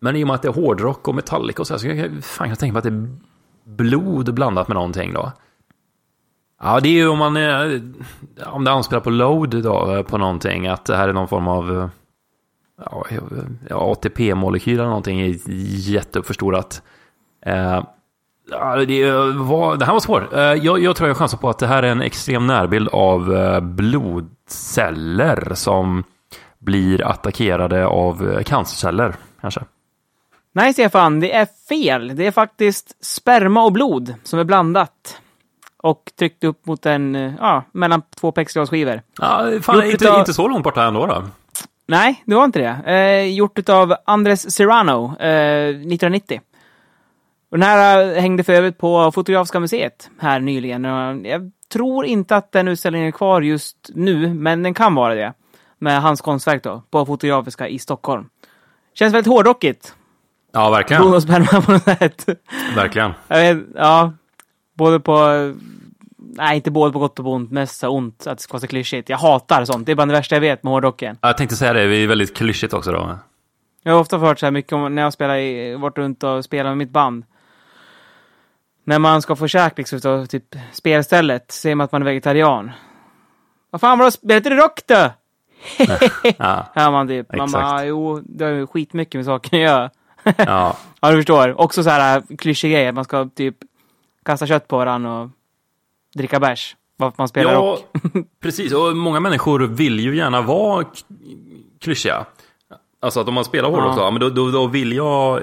men 0.00 0.16
i 0.16 0.24
och 0.24 0.26
med 0.26 0.34
att 0.34 0.42
det 0.42 0.48
är 0.48 0.52
hårdrock 0.52 1.08
och 1.08 1.14
metallic 1.14 1.56
och 1.56 1.66
så, 1.66 1.74
här, 1.74 1.78
så 1.78 1.86
kan 1.86 1.96
jag 1.96 2.24
fan 2.24 2.48
jag 2.48 2.58
tänka 2.58 2.72
mig 2.72 2.78
att 2.78 2.84
det 2.84 2.90
är 2.90 3.08
blod 3.64 4.34
blandat 4.34 4.68
med 4.68 4.74
någonting 4.74 5.12
då. 5.12 5.32
Ja, 6.62 6.80
det 6.80 6.88
är 6.88 6.92
ju 6.92 7.08
om 7.08 7.18
man 7.18 7.36
är, 7.36 7.82
om 8.46 8.64
det 8.64 8.70
anspelar 8.70 9.00
på 9.00 9.10
load 9.10 9.62
då, 9.62 9.96
eh, 9.96 10.02
på 10.02 10.18
någonting, 10.18 10.66
att 10.66 10.84
det 10.84 10.96
här 10.96 11.08
är 11.08 11.12
någon 11.12 11.28
form 11.28 11.48
av 11.48 11.80
eh, 11.80 11.88
ja, 13.68 13.92
ATP-molekyl 13.92 14.74
eller 14.74 14.84
någonting 14.84 15.20
är 15.20 15.36
jätteuppförstorat. 15.90 16.82
Eh, 17.46 17.84
det, 18.86 19.12
var, 19.34 19.76
det 19.76 19.84
här 19.84 19.92
var 19.92 20.00
svårt. 20.00 20.32
Eh, 20.32 20.40
jag, 20.40 20.82
jag 20.82 20.96
tror 20.96 21.08
jag 21.08 21.16
chansar 21.16 21.38
på 21.38 21.48
att 21.48 21.58
det 21.58 21.66
här 21.66 21.82
är 21.82 21.88
en 21.88 22.02
extrem 22.02 22.46
närbild 22.46 22.88
av 22.88 23.30
blodceller 23.62 25.54
som 25.54 26.04
blir 26.58 27.06
attackerade 27.06 27.86
av 27.86 28.42
cancerceller, 28.42 29.14
kanske. 29.40 29.60
Nej, 30.52 30.72
Stefan, 30.72 31.20
det 31.20 31.32
är 31.32 31.48
fel. 31.68 32.16
Det 32.16 32.26
är 32.26 32.30
faktiskt 32.30 33.04
sperma 33.04 33.64
och 33.64 33.72
blod 33.72 34.14
som 34.22 34.38
är 34.38 34.44
blandat. 34.44 35.20
Och 35.84 36.12
tryckt 36.18 36.44
upp 36.44 36.66
mot 36.66 36.86
en, 36.86 37.14
eh, 37.16 37.32
ja, 37.40 37.64
mellan 37.72 38.02
två 38.20 38.32
plexiglasskivor. 38.32 39.02
Ja, 39.20 39.50
fan, 39.62 39.76
Gjort 39.76 39.84
inte, 39.84 40.04
utav- 40.04 40.18
inte 40.18 40.32
så 40.34 40.48
långt 40.48 40.64
borta 40.64 40.82
ändå 40.84 41.06
då. 41.06 41.24
Nej, 41.86 42.22
det 42.26 42.34
var 42.34 42.44
inte 42.44 42.58
det. 42.58 42.92
Eh, 42.92 43.34
gjort 43.34 43.68
av 43.68 43.94
Andres 44.04 44.54
Serrano, 44.54 45.04
eh, 45.20 45.68
1990. 45.68 46.40
Och 47.50 47.58
den 47.58 47.68
här 47.68 48.14
eh, 48.16 48.20
hängde 48.20 48.44
för 48.44 48.52
övrigt 48.52 48.78
på 48.78 49.12
Fotografiska 49.12 49.60
museet 49.60 50.10
här 50.18 50.40
nyligen. 50.40 50.84
Jag 51.24 51.50
tror 51.72 52.06
inte 52.06 52.36
att 52.36 52.52
den 52.52 52.68
utställningen 52.68 53.08
är 53.08 53.12
kvar 53.12 53.40
just 53.40 53.76
nu, 53.94 54.34
men 54.34 54.62
den 54.62 54.74
kan 54.74 54.94
vara 54.94 55.14
det. 55.14 55.32
Med 55.78 56.02
hans 56.02 56.20
konstverk 56.20 56.62
då, 56.62 56.82
på 56.90 57.06
Fotografiska 57.06 57.68
i 57.68 57.78
Stockholm. 57.78 58.28
Känns 58.94 59.14
väldigt 59.14 59.32
hårdrockigt. 59.32 59.94
Ja, 60.52 60.70
verkligen. 60.70 61.02
och 61.02 61.22
sperma 61.22 61.60
på 61.62 61.72
något 61.72 61.82
sätt. 61.82 62.26
verkligen. 62.76 63.12
Vet, 63.28 63.58
ja, 63.74 64.12
både 64.74 65.00
på... 65.00 65.14
Nej, 66.36 66.56
inte 66.56 66.70
både 66.70 66.92
på 66.92 66.98
gott 66.98 67.18
och 67.18 67.24
på 67.24 67.32
ont. 67.32 67.50
Mest 67.50 67.78
så 67.78 67.88
ont 67.88 68.26
att 68.26 68.38
det 68.38 68.42
ska 68.42 68.52
vara 68.52 68.60
så 68.60 68.66
klyschigt. 68.66 69.08
Jag 69.08 69.18
hatar 69.18 69.64
sånt. 69.64 69.86
Det 69.86 69.92
är 69.92 69.96
bland 69.96 70.10
det 70.10 70.16
värsta 70.16 70.34
jag 70.36 70.40
vet 70.40 70.62
med 70.62 70.72
hårdrocken. 70.72 71.18
Jag 71.20 71.36
tänkte 71.36 71.56
säga 71.56 71.72
det, 71.72 71.86
det 71.86 71.96
är 71.96 72.06
väldigt 72.06 72.36
klyschigt 72.36 72.74
också 72.74 72.92
då. 72.92 73.18
Jag 73.82 73.92
har 73.92 74.00
ofta 74.00 74.18
hört 74.18 74.38
så 74.38 74.46
här 74.46 74.50
mycket 74.50 74.72
om 74.72 74.94
när 74.94 75.02
jag 75.02 75.12
spelar 75.12 75.36
i, 75.36 75.74
varit 75.74 75.98
runt 75.98 76.22
och 76.22 76.44
spelat 76.44 76.70
med 76.70 76.78
mitt 76.78 76.90
band. 76.90 77.24
När 78.84 78.98
man 78.98 79.22
ska 79.22 79.36
få 79.36 79.48
käk 79.48 79.78
liksom 79.78 80.00
av 80.04 80.26
typ 80.26 80.54
spelstället, 80.72 81.50
säger 81.50 81.74
man 81.76 81.84
att 81.84 81.92
man 81.92 82.02
är 82.02 82.06
vegetarian. 82.06 82.70
Vad 83.70 83.80
fan 83.80 83.98
var 83.98 84.04
det, 84.06 84.12
spelar 84.12 84.36
inte 84.36 84.50
du 84.50 84.56
rock 84.56 84.80
då? 84.86 85.10
Ja, 86.38 86.66
Hör 86.74 86.90
man 86.90 87.08
typ. 87.08 87.32
Man 87.32 87.44
Exakt. 87.44 87.62
bara, 87.64 87.84
jo, 87.84 88.20
det 88.24 88.44
har 88.44 88.52
ju 88.52 88.66
skitmycket 88.66 89.18
med 89.18 89.24
saken 89.24 89.58
att 89.58 89.64
göra. 89.64 89.90
ja. 90.36 90.76
Ja, 91.00 91.10
du 91.10 91.16
förstår. 91.16 91.60
Också 91.60 91.82
så 91.82 91.90
här 91.90 92.22
klyschig 92.38 92.72
grej, 92.72 92.88
att 92.88 92.94
man 92.94 93.04
ska 93.04 93.28
typ 93.34 93.56
kasta 94.24 94.46
kött 94.46 94.68
på 94.68 94.76
varandra 94.76 95.20
och 95.20 95.30
dricka 96.14 96.40
bärs. 96.40 96.76
Varför 96.96 97.14
man 97.18 97.28
spelar 97.28 97.52
Ja, 97.52 97.58
rock. 97.58 97.84
precis. 98.42 98.72
Och 98.74 98.96
många 98.96 99.20
människor 99.20 99.60
vill 99.60 100.00
ju 100.00 100.16
gärna 100.16 100.42
vara 100.42 100.84
klyschiga. 101.80 102.24
Alltså 103.02 103.20
att 103.20 103.28
om 103.28 103.34
man 103.34 103.44
spelar 103.44 103.70
hårdrock, 103.70 103.98
Ja. 103.98 104.10
men 104.10 104.20
då, 104.20 104.28
då, 104.30 104.50
då 104.50 104.66
vill 104.66 104.92
jag 104.92 105.36
eh, 105.36 105.42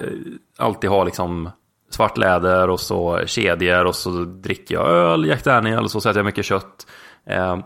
alltid 0.58 0.90
ha 0.90 1.04
liksom 1.04 1.50
svart 1.90 2.18
läder 2.18 2.70
och 2.70 2.80
så 2.80 3.20
kedjor 3.26 3.86
och 3.86 3.96
så 3.96 4.10
dricker 4.26 4.76
jag 4.76 4.88
öl, 4.88 5.26
Jack 5.26 5.44
Daniels 5.44 5.96
och 5.96 6.04
så 6.04 6.10
äter 6.10 6.20
jag 6.20 6.26
mycket 6.26 6.46
kött. 6.46 6.88
Eh, 7.26 7.58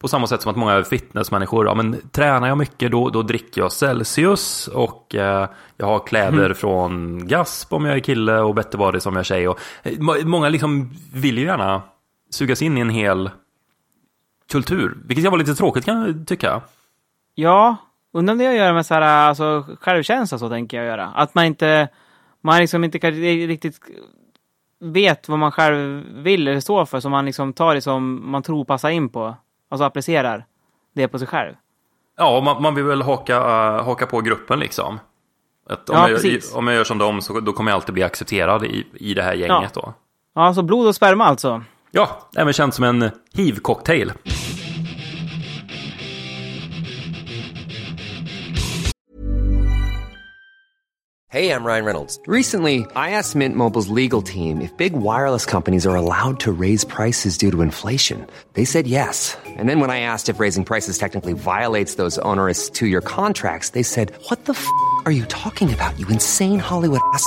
på 0.00 0.08
samma 0.08 0.26
sätt 0.26 0.42
som 0.42 0.50
att 0.50 0.56
många 0.56 0.82
fitnessmänniskor, 0.82 1.66
ja 1.66 1.74
men 1.74 1.96
tränar 2.12 2.48
jag 2.48 2.58
mycket 2.58 2.90
då, 2.90 3.08
då 3.10 3.22
dricker 3.22 3.60
jag 3.60 3.72
Celsius 3.72 4.68
och 4.68 5.14
eh, 5.14 5.48
jag 5.76 5.86
har 5.86 6.06
kläder 6.06 6.54
från 6.54 7.26
Gasp 7.28 7.72
om 7.72 7.84
jag 7.84 7.94
är 7.96 8.00
kille 8.00 8.38
och 8.38 8.54
Better 8.54 8.78
Body 8.78 9.00
som 9.00 9.14
jag 9.14 9.20
är 9.20 9.24
tjej. 9.24 9.48
Och, 9.48 9.58
eh, 9.82 9.98
må- 9.98 10.16
många 10.24 10.48
liksom 10.48 10.90
vill 11.14 11.38
ju 11.38 11.44
gärna 11.44 11.82
sugas 12.34 12.62
in 12.62 12.78
i 12.78 12.80
en 12.80 12.90
hel 12.90 13.30
kultur, 14.52 14.98
vilket 15.04 15.24
jag 15.24 15.30
var 15.30 15.38
lite 15.38 15.54
tråkigt 15.54 15.84
kan 15.84 16.00
jag 16.06 16.26
tycka. 16.26 16.60
Ja, 17.34 17.76
undrar 18.12 18.32
om 18.32 18.38
det 18.38 18.44
har 18.44 18.52
att 18.52 18.58
göra 18.58 18.72
med 18.72 18.86
så 18.86 18.94
här, 18.94 19.00
alltså, 19.28 19.64
självkänsla 19.80 20.38
så 20.38 20.48
tänker 20.48 20.76
jag 20.76 20.86
göra. 20.86 21.06
Att 21.06 21.34
man 21.34 21.44
inte, 21.44 21.88
man 22.40 22.60
liksom 22.60 22.84
inte 22.84 22.98
kan 22.98 23.10
riktigt 23.12 23.80
vet 24.80 25.28
vad 25.28 25.38
man 25.38 25.52
själv 25.52 26.04
vill 26.14 26.48
eller 26.48 26.60
står 26.60 26.84
för, 26.84 27.00
så 27.00 27.08
man 27.08 27.24
liksom 27.26 27.52
tar 27.52 27.74
det 27.74 27.80
som 27.80 28.30
man 28.30 28.42
tror 28.42 28.64
passar 28.64 28.88
in 28.90 29.08
på. 29.08 29.36
Alltså 29.68 29.84
applicerar 29.84 30.46
det 30.94 31.08
på 31.08 31.18
sig 31.18 31.28
själv. 31.28 31.54
Ja, 32.16 32.40
man, 32.44 32.62
man 32.62 32.74
vill 32.74 32.84
väl 32.84 33.02
haka, 33.02 33.36
eh, 33.36 33.84
haka 33.84 34.06
på 34.06 34.20
gruppen 34.20 34.58
liksom. 34.60 35.00
Att 35.68 35.90
om, 35.90 35.96
Ja, 35.96 36.08
jag, 36.08 36.16
precis. 36.22 36.54
om 36.54 36.66
jag 36.66 36.76
gör 36.76 36.84
som 36.84 36.98
dem 36.98 37.20
så 37.20 37.40
då 37.40 37.52
kommer 37.52 37.70
jag 37.70 37.76
alltid 37.76 37.94
bli 37.94 38.02
accepterad 38.02 38.64
i, 38.64 38.86
i 38.94 39.14
det 39.14 39.22
här 39.22 39.34
gänget 39.34 39.74
då. 39.74 39.94
Ja, 40.34 40.54
så 40.54 40.62
blod 40.62 40.86
och 40.86 40.94
sperma 40.94 41.24
alltså. 41.24 41.62
Ja, 41.96 42.28
även 42.36 42.52
känt 42.52 42.74
som 42.74 42.84
en 42.84 43.10
hiv-cocktail. 43.34 44.12
Hey, 51.28 51.50
I'm 51.50 51.64
Ryan 51.64 51.84
Reynolds. 51.84 52.18
Recently, 52.26 52.86
I 52.94 53.10
asked 53.10 53.34
Mint 53.34 53.56
Mobile's 53.56 53.88
legal 53.88 54.22
team 54.22 54.60
if 54.60 54.76
big 54.76 54.92
wireless 54.92 55.46
companies 55.46 55.86
are 55.86 55.96
allowed 55.96 56.40
to 56.40 56.52
raise 56.52 56.84
prices 56.84 57.38
due 57.38 57.50
to 57.50 57.62
inflation. 57.62 58.26
They 58.52 58.64
said 58.64 58.86
yes. 58.86 59.36
And 59.58 59.68
then 59.68 59.80
when 59.80 59.90
I 59.90 60.00
asked 60.00 60.28
if 60.28 60.40
raising 60.40 60.64
prices 60.64 60.98
technically 60.98 61.32
violates 61.32 61.94
those 61.96 62.18
onerous 62.18 62.70
two 62.70 62.86
year 62.86 63.00
contracts, 63.00 63.70
they 63.70 63.82
said, 63.82 64.12
What 64.28 64.44
the 64.44 64.52
f 64.52 64.66
are 65.06 65.12
you 65.12 65.26
talking 65.26 65.72
about, 65.72 65.98
you 65.98 66.06
insane 66.08 66.60
Hollywood 66.60 67.00
ass? 67.12 67.26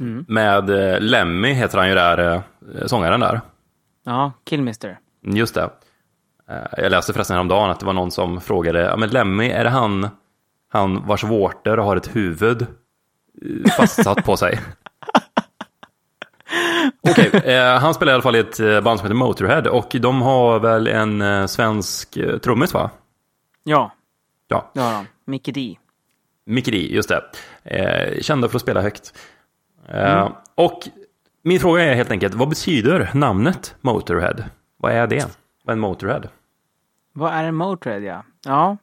Motorhead. 0.00 0.24
Med 0.28 0.70
eh, 0.70 1.00
Lemmy 1.00 1.52
heter 1.52 1.78
han 1.78 1.88
ju 1.88 1.94
där, 1.94 2.18
eh, 2.34 2.40
sångaren 2.86 3.20
där. 3.20 3.40
Ja, 4.04 4.32
Killmister. 4.44 4.98
Just 5.22 5.54
det. 5.54 5.70
Eh, 6.50 6.56
Jag 6.82 6.90
läste 6.90 7.12
förresten 7.12 7.34
häromdagen 7.34 7.70
att 7.70 7.80
det 7.80 7.86
var 7.86 7.92
någon 7.92 8.10
som 8.10 8.40
frågade, 8.40 8.80
ja 8.80 8.96
men 8.96 9.08
Lemmy, 9.08 9.50
är 9.50 9.64
det 9.64 9.70
han, 9.70 10.08
han 10.72 11.06
vars 11.06 11.24
vårtor 11.24 11.76
har 11.76 11.96
ett 11.96 12.16
huvud 12.16 12.66
fastsatt 13.76 14.24
på 14.24 14.36
sig? 14.36 14.60
Okej, 17.10 17.30
eh, 17.44 17.78
han 17.78 17.94
spelar 17.94 18.12
i 18.12 18.14
alla 18.14 18.22
fall 18.22 18.36
i 18.36 18.38
ett 18.38 18.84
band 18.84 18.98
som 19.00 19.06
heter 19.06 19.14
Motorhead 19.14 19.70
och 19.70 19.96
de 20.00 20.22
har 20.22 20.58
väl 20.60 20.86
en 20.88 21.22
eh, 21.22 21.46
svensk 21.46 22.16
eh, 22.16 22.38
trummis 22.38 22.74
va? 22.74 22.90
Ja, 23.64 23.92
Ja, 24.48 24.70
det 24.74 24.80
har 24.80 24.92
de. 24.92 25.06
Mickey 25.24 25.52
D. 25.52 25.76
Mickey 26.46 26.70
D, 26.70 26.94
just 26.94 27.08
det. 27.08 27.22
Eh, 27.64 28.20
kända 28.20 28.48
för 28.48 28.56
att 28.56 28.62
spela 28.62 28.82
högt. 28.82 29.14
Eh, 29.88 30.28
Och 30.54 30.88
min 31.42 31.60
fråga 31.60 31.82
är 31.82 31.94
helt 31.94 32.10
enkelt, 32.10 32.34
vad 32.34 32.48
betyder 32.48 33.10
namnet 33.14 33.74
Motorhead? 33.80 34.36
Vad 34.76 34.92
är 34.92 35.06
det? 35.06 35.26
Vad 35.64 35.72
är 35.72 35.72
en 35.72 35.80
Motorhead? 35.80 36.22
Vad 37.12 37.32
är 37.32 37.44
en 37.44 37.54
Motörhead, 37.54 38.00
ja? 38.00 38.22
Ja. 38.44 38.76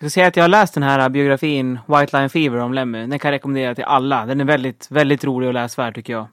Jag 0.00 0.10
ska 0.10 0.14
säga 0.14 0.26
att 0.26 0.36
jag 0.36 0.44
har 0.44 0.48
läst 0.48 0.74
den 0.74 0.82
här 0.82 1.08
biografin 1.08 1.78
White 1.86 2.16
Line 2.18 2.30
Fever 2.30 2.58
om 2.58 2.74
Lemmy. 2.74 3.06
Den 3.06 3.18
kan 3.18 3.28
jag 3.28 3.34
rekommendera 3.34 3.74
till 3.74 3.84
alla. 3.84 4.26
Den 4.26 4.40
är 4.40 4.44
väldigt, 4.44 4.86
väldigt 4.90 5.24
rolig 5.24 5.46
och 5.48 5.54
läsvärd 5.54 5.94
tycker 5.94 6.12
jag. 6.12 6.26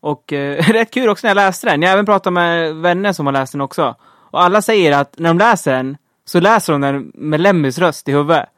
Och 0.00 0.32
eh, 0.32 0.62
rätt 0.72 0.90
kul 0.94 1.08
också 1.08 1.26
när 1.26 1.30
jag 1.30 1.36
läste 1.36 1.66
den. 1.70 1.82
Jag 1.82 1.88
har 1.88 1.92
även 1.92 2.06
pratat 2.06 2.32
med 2.32 2.74
vänner 2.76 3.12
som 3.12 3.26
har 3.26 3.32
läst 3.32 3.52
den 3.52 3.60
också. 3.60 3.94
Och 4.04 4.42
alla 4.42 4.62
säger 4.62 4.98
att 5.00 5.18
när 5.18 5.30
de 5.30 5.38
läser 5.38 5.72
den 5.76 5.96
så 6.24 6.40
läser 6.40 6.72
de 6.72 6.80
den 6.82 7.12
med 7.14 7.40
Lemmys 7.40 7.78
röst 7.78 8.08
i 8.08 8.12
huvudet. 8.12 8.48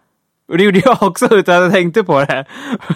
Och 0.48 0.58
det 0.58 0.64
gjorde 0.64 0.78
jag 0.84 1.02
också 1.02 1.34
utan 1.34 1.56
att 1.56 1.62
jag 1.62 1.72
tänkte 1.72 2.04
på 2.04 2.20
det. 2.20 2.44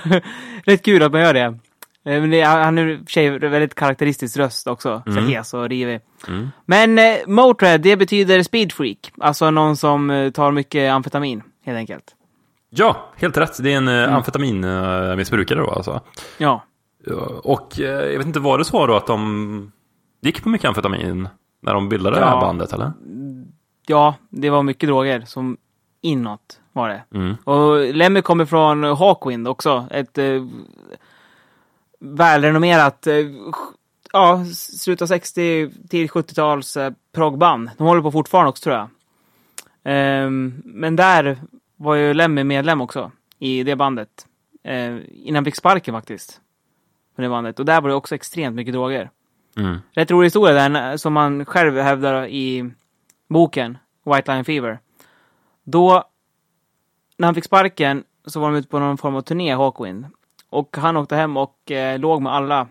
rätt 0.64 0.84
kul 0.84 1.02
att 1.02 1.12
man 1.12 1.20
gör 1.20 1.34
det. 1.34 1.40
Eh, 1.40 2.20
Men 2.20 2.30
det, 2.30 2.42
han 2.42 2.78
är 2.78 2.86
i 2.88 3.06
sig 3.06 3.38
väldigt 3.38 3.74
karaktäristisk 3.74 4.36
röst 4.36 4.66
också. 4.66 5.02
Så 5.06 5.20
hes 5.20 5.54
och 5.54 5.68
rivig. 5.68 6.00
Men 6.66 6.98
eh, 6.98 7.16
Motörhead, 7.26 7.78
det 7.78 7.96
betyder 7.96 8.42
speed 8.42 8.72
freak. 8.72 9.12
Alltså 9.20 9.50
någon 9.50 9.76
som 9.76 10.10
eh, 10.10 10.30
tar 10.30 10.52
mycket 10.52 10.92
amfetamin, 10.92 11.42
helt 11.64 11.76
enkelt. 11.76 12.14
Ja, 12.70 13.12
helt 13.16 13.36
rätt. 13.36 13.62
Det 13.62 13.72
är 13.72 13.76
en 13.76 13.88
mm. 13.88 14.14
amfetaminmissbrukare 14.14 15.58
då 15.58 15.70
alltså. 15.70 16.00
Ja. 16.38 16.64
Ja, 17.06 17.40
Och 17.44 17.80
eh, 17.80 17.86
jag 18.10 18.18
vet 18.18 18.26
inte, 18.26 18.40
var 18.40 18.58
det 18.58 18.64
så 18.64 18.86
då 18.86 18.96
att 18.96 19.06
de 19.06 19.72
gick 20.22 20.42
på 20.42 20.48
mycket 20.48 20.68
amfetamin 20.68 21.28
när 21.62 21.74
de 21.74 21.88
bildade 21.88 22.16
det 22.16 22.24
här 22.24 22.32
Ja. 22.32 22.40
bandet 22.40 22.72
eller? 22.72 22.92
Ja, 23.86 24.14
det 24.30 24.50
var 24.50 24.62
mycket 24.62 24.88
droger 24.88 25.20
som 25.20 25.56
inåt 26.02 26.59
var 26.72 26.88
det. 26.88 27.02
Mm. 27.14 27.36
Och 27.44 27.94
Lemmy 27.94 28.22
kommer 28.22 28.44
från 28.44 28.84
Hawkwind 28.84 29.48
också. 29.48 29.86
Ett 29.90 30.18
eh, 30.18 30.44
välrenommerat, 32.00 33.06
eh, 33.06 33.14
ja, 34.12 34.44
slutet 34.54 35.02
av 35.02 35.06
60 35.06 35.70
till 35.88 36.08
70-tals 36.08 36.76
eh, 36.76 36.92
proggband. 37.12 37.70
De 37.78 37.86
håller 37.86 38.02
på 38.02 38.12
fortfarande 38.12 38.48
också 38.48 38.62
tror 38.62 38.76
jag. 38.76 38.88
Ehm, 39.84 40.62
men 40.64 40.96
där 40.96 41.38
var 41.76 41.94
ju 41.94 42.14
Lemmy 42.14 42.44
medlem 42.44 42.80
också 42.80 43.12
i 43.38 43.62
det 43.62 43.76
bandet. 43.76 44.26
Eh, 44.64 44.96
innan 45.08 45.34
han 45.34 45.44
fick 45.44 45.56
sparken 45.56 45.94
faktiskt. 45.94 46.40
På 47.16 47.22
det 47.22 47.28
bandet. 47.28 47.58
Och 47.58 47.64
där 47.64 47.80
var 47.80 47.88
det 47.88 47.94
också 47.94 48.14
extremt 48.14 48.56
mycket 48.56 48.74
droger. 48.74 49.10
Mm. 49.56 49.78
Rätt 49.92 50.10
rolig 50.10 50.26
historia 50.26 50.68
där, 50.68 50.96
som 50.96 51.12
man 51.12 51.44
själv 51.44 51.78
hävdar 51.78 52.26
i 52.26 52.70
boken 53.28 53.78
White 54.04 54.32
Line 54.32 54.44
Fever. 54.44 54.78
Då, 55.64 56.04
när 57.20 57.26
han 57.28 57.34
fick 57.34 57.44
sparken, 57.44 58.04
så 58.26 58.40
var 58.40 58.50
de 58.50 58.56
ute 58.58 58.68
på 58.68 58.78
någon 58.78 58.98
form 58.98 59.16
av 59.16 59.20
turné, 59.22 59.54
Hawkwind. 59.54 60.06
Och 60.50 60.76
han 60.76 60.96
åkte 60.96 61.16
hem 61.16 61.36
och 61.36 61.70
eh, 61.70 61.98
låg 61.98 62.22
med 62.22 62.32
alla 62.34 62.66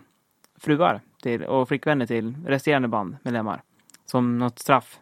fruar 0.60 1.00
till, 1.22 1.42
och 1.44 1.68
flickvänner 1.68 2.06
till 2.06 2.34
resterande 2.46 2.88
bandmedlemmar. 2.88 3.62
Som 4.06 4.38
något 4.38 4.58
straff. 4.58 4.98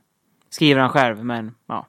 Skriver 0.51 0.81
han 0.81 0.91
själv, 0.91 1.25
men 1.25 1.55
ja. 1.69 1.87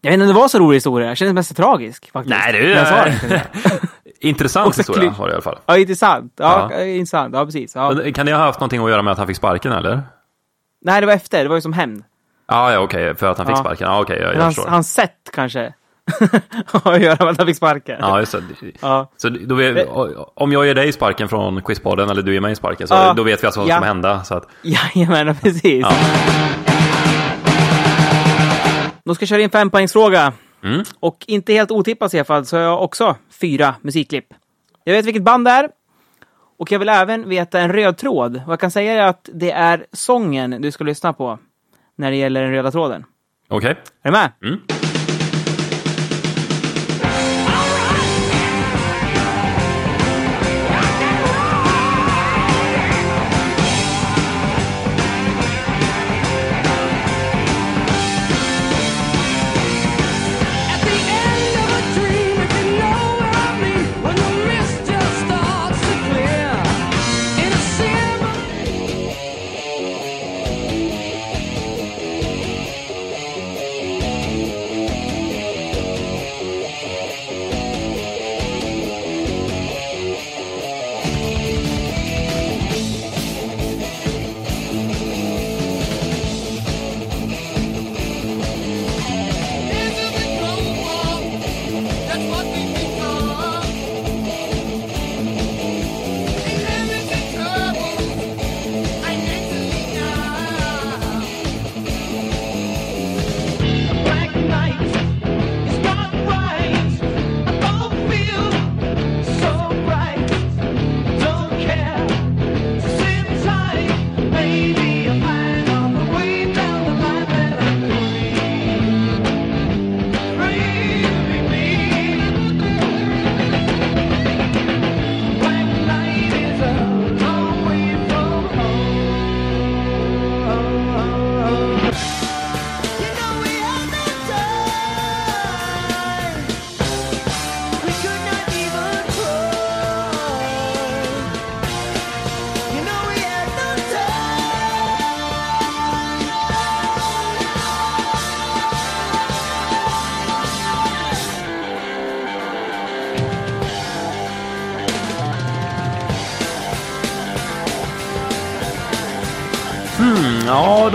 Jag 0.00 0.10
vet 0.10 0.14
inte 0.14 0.24
om 0.24 0.28
det 0.28 0.40
var 0.40 0.48
så 0.48 0.58
rolig 0.58 0.76
historia. 0.76 1.08
Jag 1.08 1.16
kändes 1.16 1.34
mest 1.34 1.56
tragisk 1.56 2.10
faktiskt. 2.12 2.36
Nej, 2.38 2.86
sa 2.86 3.04
det. 3.04 3.42
Intressant 4.20 4.78
historia 4.78 5.14
var 5.18 5.26
det 5.26 5.30
i 5.30 5.34
alla 5.34 5.42
fall. 5.42 5.58
Ja, 5.66 5.78
intressant. 5.78 6.32
Ja, 6.36 6.68
Ja. 6.72 6.84
intressant. 6.84 7.34
Ja, 7.34 7.44
precis. 7.44 7.74
Ja. 7.74 7.94
Kan 8.14 8.26
det 8.26 8.32
ha 8.32 8.38
haft 8.44 8.60
någonting 8.60 8.84
att 8.84 8.90
göra 8.90 9.02
med 9.02 9.12
att 9.12 9.18
han 9.18 9.26
fick 9.26 9.36
sparken 9.36 9.72
eller? 9.72 10.02
Nej, 10.80 11.00
det 11.00 11.06
var 11.06 11.14
efter. 11.14 11.42
Det 11.42 11.48
var 11.48 11.56
ju 11.56 11.60
som 11.62 11.72
hämnd. 11.72 12.04
Ja, 12.46 12.72
ja 12.72 12.78
okej, 12.80 13.14
för 13.14 13.26
att 13.30 13.38
han 13.38 13.46
fick 13.46 13.56
Ja. 13.56 13.60
sparken. 13.60 13.88
Ja, 13.88 14.00
okej, 14.00 14.18
jag, 14.20 14.34
jag 14.34 14.40
Hans, 14.42 14.66
hans 14.66 14.94
sätt 14.94 15.30
kanske. 15.32 15.74
att 16.72 17.02
göra 17.02 17.16
med 17.24 17.28
att 17.28 17.38
han 17.38 17.46
fick 17.46 17.56
sparken. 17.56 17.96
Ja, 18.00 18.20
just 18.20 18.32
det. 18.32 18.40
Ja. 18.80 19.10
Så 19.16 19.28
då 19.28 19.54
vet, 19.54 19.88
om 20.34 20.52
jag 20.52 20.66
ger 20.66 20.74
dig 20.74 20.92
sparken 20.92 21.28
från 21.28 21.62
Quizpodden 21.62 22.10
eller 22.10 22.22
du 22.22 22.32
ger 22.34 22.40
mig 22.40 22.56
sparken, 22.56 22.88
så 22.88 22.94
Ja. 22.94 23.12
då 23.16 23.22
vet 23.22 23.42
vi 23.42 23.46
alltså 23.46 23.60
vad 23.60 23.68
som 23.68 23.76
Ja. 23.82 23.86
hända. 23.86 24.24
Så 24.24 24.34
att, 24.34 24.48
Jajamän, 24.62 25.36
precis. 25.36 25.86
Ja. 25.86 25.92
Då 29.04 29.14
ska 29.14 29.22
jag 29.22 29.28
köra 29.28 29.42
in 29.42 29.50
fempoängsfråga. 29.50 30.32
Mm. 30.64 30.82
Och 31.00 31.24
inte 31.26 31.52
helt 31.52 31.70
otippat 31.70 32.14
i 32.14 32.18
alla 32.18 32.24
fall 32.24 32.46
så 32.46 32.56
har 32.56 32.62
jag 32.62 32.82
också 32.82 33.16
fyra 33.40 33.74
musikklipp. 33.82 34.26
Jag 34.84 34.94
vet 34.94 35.04
vilket 35.06 35.22
band 35.22 35.44
det 35.44 35.50
är. 35.50 35.68
Och 36.58 36.72
jag 36.72 36.78
vill 36.78 36.88
även 36.88 37.28
veta 37.28 37.60
en 37.60 37.72
röd 37.72 37.96
tråd. 37.98 38.42
Och 38.46 38.52
jag 38.52 38.60
kan 38.60 38.70
säga 38.70 38.92
är 38.92 39.08
att 39.08 39.28
det 39.32 39.50
är 39.50 39.86
sången 39.92 40.62
du 40.62 40.70
ska 40.70 40.84
lyssna 40.84 41.12
på 41.12 41.38
när 41.96 42.10
det 42.10 42.16
gäller 42.16 42.42
den 42.42 42.50
röda 42.52 42.70
tråden. 42.70 43.04
Okej. 43.48 43.70
Är 44.02 44.10
du 44.10 44.12
med? 44.12 44.32
Mm. 44.44 44.60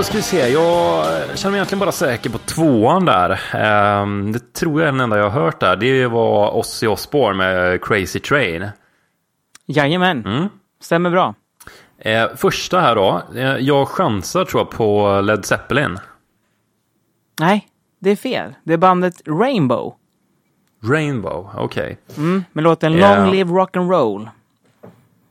Ska 0.09 0.17
vi 0.17 0.21
se. 0.23 0.49
Jag 0.49 1.05
känner 1.37 1.51
mig 1.51 1.57
egentligen 1.57 1.79
bara 1.79 1.91
säker 1.91 2.29
på 2.29 2.37
tvåan 2.37 3.05
där. 3.05 3.39
Ehm, 3.53 4.31
det 4.31 4.53
tror 4.53 4.81
jag 4.81 4.87
är 4.87 4.91
den 4.91 5.01
enda 5.01 5.17
jag 5.17 5.29
har 5.29 5.41
hört 5.41 5.59
där. 5.59 5.75
Det 5.75 6.07
var 6.07 6.57
Ozzy 6.57 6.87
Osbourne 6.87 7.37
med 7.37 7.83
Crazy 7.83 8.19
Train. 8.19 8.67
Jajamän. 9.65 10.25
Mm. 10.25 10.47
Stämmer 10.81 11.09
bra. 11.09 11.33
Eh, 11.97 12.27
första 12.35 12.79
här 12.79 12.95
då. 12.95 13.21
Eh, 13.35 13.57
jag 13.57 13.87
chansar 13.87 14.45
tror 14.45 14.61
jag 14.61 14.69
på 14.71 15.21
Led 15.21 15.45
Zeppelin. 15.45 15.97
Nej, 17.39 17.67
det 17.99 18.09
är 18.09 18.15
fel. 18.15 18.55
Det 18.63 18.73
är 18.73 18.77
bandet 18.77 19.13
Rainbow. 19.27 19.93
Rainbow, 20.83 21.49
okej. 21.57 21.97
Mm, 22.17 22.43
med 22.53 22.63
låten. 22.63 22.93
Long 22.97 23.31
Live 23.31 23.51
Rock'n'Roll. 23.53 24.29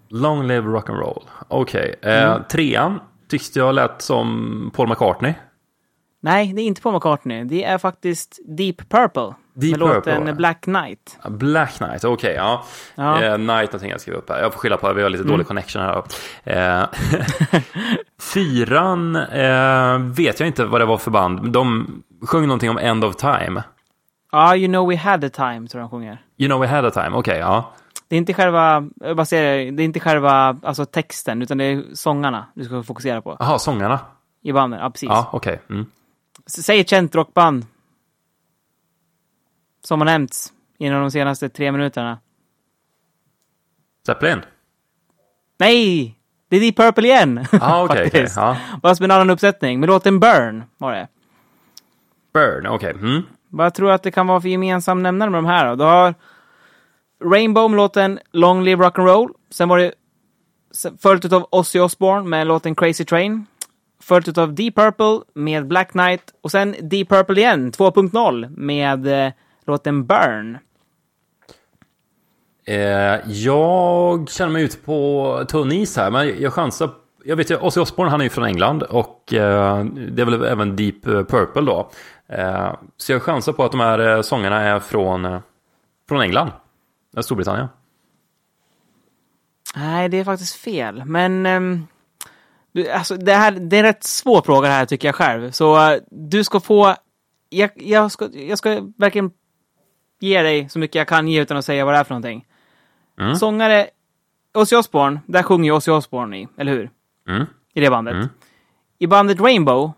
Long 0.08 0.46
Live 0.46 0.68
Rock'n'Roll. 0.68 1.22
Okej. 1.48 1.94
Eh, 2.02 2.24
Mm. 2.32 2.42
Trean 2.50 3.00
tyckte 3.28 3.58
jag 3.58 3.74
lät 3.74 4.02
som 4.02 4.70
Paul 4.74 4.88
McCartney. 4.88 5.34
Nej, 6.20 6.52
det 6.52 6.62
är 6.62 6.66
inte 6.66 6.82
Paul 6.82 6.94
McCartney. 6.94 7.44
Det 7.44 7.64
är 7.64 7.78
faktiskt 7.78 8.38
Deep 8.56 8.76
Purple. 8.88 9.34
Deep 9.54 9.78
med 9.78 9.88
Purple, 9.88 9.94
låten 10.14 10.26
ja. 10.26 10.32
Black 10.32 10.60
Knight. 10.60 11.18
Black 11.28 11.76
Knight, 11.76 12.04
okej. 12.04 12.34
ja. 12.34 12.64
Ja. 12.94 13.22
Eh, 13.22 13.34
Knight 13.36 13.72
någonting 13.72 13.90
jag 13.90 14.00
skriver 14.00 14.18
upp 14.18 14.30
här. 14.30 14.42
Jag 14.42 14.52
får 14.52 14.60
skylla 14.60 14.76
på 14.76 14.88
det, 14.88 14.94
vi 14.94 15.02
har 15.02 15.10
lite 15.10 15.24
dålig 15.24 15.46
connection 15.46 15.82
här. 15.82 16.02
Eh, 16.44 16.86
fyran 18.34 19.16
eh, 19.16 19.98
vet 19.98 20.40
jag 20.40 20.46
inte 20.46 20.64
vad 20.64 20.80
det 20.80 20.84
var 20.84 20.98
för 20.98 21.10
band. 21.10 21.52
De 21.52 21.86
sjöng 22.22 22.42
någonting 22.46 22.70
om 22.70 22.78
End 22.78 23.04
of 23.04 23.16
Time. 23.16 23.62
Ja, 24.32 24.56
You 24.56 24.68
know 24.68 24.88
we 24.88 24.96
had 24.96 25.24
a 25.24 25.28
time, 25.28 25.66
tror 25.68 25.80
jag 25.80 25.84
de 25.84 25.90
sjunger. 25.90 26.18
You 26.38 26.48
know 26.48 26.60
we 26.60 26.66
had 26.66 26.84
a 26.84 26.90
time, 26.90 27.10
okej, 27.12 27.38
ja. 27.38 27.72
Det 28.08 28.16
är 28.16 28.18
inte 28.18 28.34
själva, 28.34 28.88
jag 28.96 29.16
bara 29.16 29.24
säger 29.26 29.64
det, 29.64 29.70
det 29.70 29.82
är 29.82 29.84
inte 29.84 30.00
själva 30.00 30.56
alltså 30.62 30.84
texten, 30.84 31.42
utan 31.42 31.58
det 31.58 31.64
är 31.64 31.84
sångarna 31.94 32.46
du 32.54 32.64
ska 32.64 32.82
fokusera 32.82 33.22
på. 33.22 33.36
Jaha, 33.40 33.58
sångarna. 33.58 34.00
I 34.42 34.52
banden, 34.52 34.80
ja 34.80 34.90
precis. 34.90 35.08
Ja, 35.08 35.28
okej. 35.32 35.60
Mm. 35.70 35.86
S- 36.46 36.64
Säg 36.66 36.80
ett 36.80 36.88
känt 36.90 37.14
rockband. 37.14 37.66
Som 39.84 40.00
har 40.00 40.04
nämnts 40.06 40.52
inom 40.78 41.00
de 41.00 41.10
senaste 41.10 41.48
tre 41.48 41.72
minuterna. 41.72 42.18
Zeppelin. 44.06 44.40
Nej! 45.58 46.14
Det 46.48 46.56
är 46.56 46.60
Deep 46.60 46.76
Purple 46.76 47.08
igen! 47.08 47.46
Ja, 47.52 47.82
okej, 47.84 47.94
okej. 47.94 48.04
Faktiskt. 48.04 48.36
Ja. 48.36 48.56
Fast 48.82 49.00
med 49.00 49.10
en 49.10 49.16
annan 49.16 49.30
uppsättning. 49.30 49.80
Med 49.80 49.86
låten 49.86 50.20
Burn 50.20 50.64
var 50.78 50.92
det. 50.92 51.08
Burn, 52.32 52.66
okej. 52.66 52.90
Mm. 52.90 53.22
Vad 53.48 53.74
tror 53.74 53.88
du 53.88 53.94
att 53.94 54.02
det 54.02 54.10
kan 54.10 54.26
vara 54.26 54.40
för 54.40 54.48
gemensam 54.48 55.02
nämnare 55.02 55.30
med 55.30 55.38
de 55.38 55.46
här 55.46 55.66
då? 55.68 55.74
Du 55.74 55.84
har 55.84 56.14
Rainbow 57.24 57.70
med 57.70 57.76
låten 57.76 58.18
Long 58.32 58.64
Live 58.64 58.84
Rock'n'Roll. 58.84 59.28
Sen 59.50 59.68
var 59.68 59.78
det 59.78 59.92
följt 61.02 61.32
av 61.32 61.48
Ozzy 61.50 61.80
Osbourne 61.80 62.28
med 62.28 62.46
låten 62.46 62.74
Crazy 62.74 63.04
Train. 63.04 63.46
Följt 64.02 64.38
av 64.38 64.54
Deep 64.54 64.74
Purple 64.74 65.20
med 65.34 65.66
Black 65.66 65.90
Knight. 65.90 66.22
Och 66.40 66.50
sen 66.50 66.74
Deep 66.80 67.08
Purple 67.08 67.40
igen, 67.40 67.72
2.0 67.72 68.48
med 68.56 69.26
eh, 69.26 69.32
låten 69.66 70.06
Burn. 70.06 70.58
Eh, 72.64 72.76
jag 73.26 74.30
känner 74.30 74.52
mig 74.52 74.62
ute 74.62 74.76
på 74.76 75.44
tunn 75.48 75.72
is 75.72 75.96
här, 75.96 76.10
men 76.10 76.42
jag 76.42 76.52
chansar. 76.52 76.90
Jag 77.24 77.36
vet 77.36 77.50
ju, 77.50 77.56
Ozzy 77.56 77.80
Osbourne 77.80 78.10
han 78.10 78.20
är 78.20 78.24
ju 78.24 78.30
från 78.30 78.44
England 78.44 78.82
och 78.82 79.34
eh, 79.34 79.84
det 79.84 80.22
är 80.22 80.26
väl 80.26 80.44
även 80.44 80.76
Deep 80.76 81.06
eh, 81.06 81.24
Purple 81.24 81.62
då. 81.62 81.90
Eh, 82.28 82.74
så 82.96 83.12
jag 83.12 83.22
chansar 83.22 83.52
på 83.52 83.64
att 83.64 83.70
de 83.70 83.80
här 83.80 83.98
eh, 84.16 84.22
sångarna 84.22 84.60
är 84.60 84.80
från, 84.80 85.24
eh, 85.24 85.40
från 86.08 86.20
England. 86.20 86.50
Storbritannien. 87.20 87.68
Nej, 89.76 90.08
det 90.08 90.16
är 90.16 90.24
faktiskt 90.24 90.54
fel. 90.54 91.04
Men 91.04 91.46
du, 92.72 92.90
alltså, 92.90 93.16
det, 93.16 93.32
här, 93.32 93.52
det 93.52 93.76
är 93.76 93.80
en 93.80 93.86
rätt 93.86 94.04
svår 94.04 94.42
fråga 94.42 94.68
det 94.68 94.74
här 94.74 94.86
tycker 94.86 95.08
jag 95.08 95.14
själv. 95.14 95.50
Så 95.50 95.90
eh, 95.90 96.00
du 96.10 96.44
ska 96.44 96.60
få... 96.60 96.94
Jag, 97.48 97.70
jag, 97.74 98.12
ska, 98.12 98.28
jag 98.32 98.58
ska 98.58 98.80
verkligen 98.96 99.30
ge 100.20 100.42
dig 100.42 100.68
så 100.68 100.78
mycket 100.78 100.94
jag 100.94 101.08
kan 101.08 101.28
ge 101.28 101.42
utan 101.42 101.56
att 101.56 101.64
säga 101.64 101.84
vad 101.84 101.94
det 101.94 101.98
är 101.98 102.04
för 102.04 102.14
någonting. 102.14 102.46
Mm. 103.20 103.36
Sångare 103.36 103.86
Ozzy 104.54 104.76
Osbourne, 104.76 105.20
där 105.26 105.42
sjunger 105.42 105.64
ju 105.64 105.76
Ozzy 105.76 105.90
Osbourne 105.90 106.38
i, 106.38 106.48
eller 106.56 106.72
hur? 106.72 106.90
Mm. 107.28 107.46
I 107.74 107.80
det 107.80 107.90
bandet. 107.90 108.14
Mm. 108.14 108.28
I 108.98 109.06
bandet 109.06 109.40
Rainbow, 109.40 109.92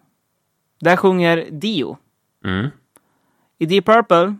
där 0.80 0.96
sjunger 0.96 1.48
Dio. 1.50 1.98
Mm. 2.44 2.68
I 3.58 3.66
Deep 3.66 3.86
Purple, 3.86 4.36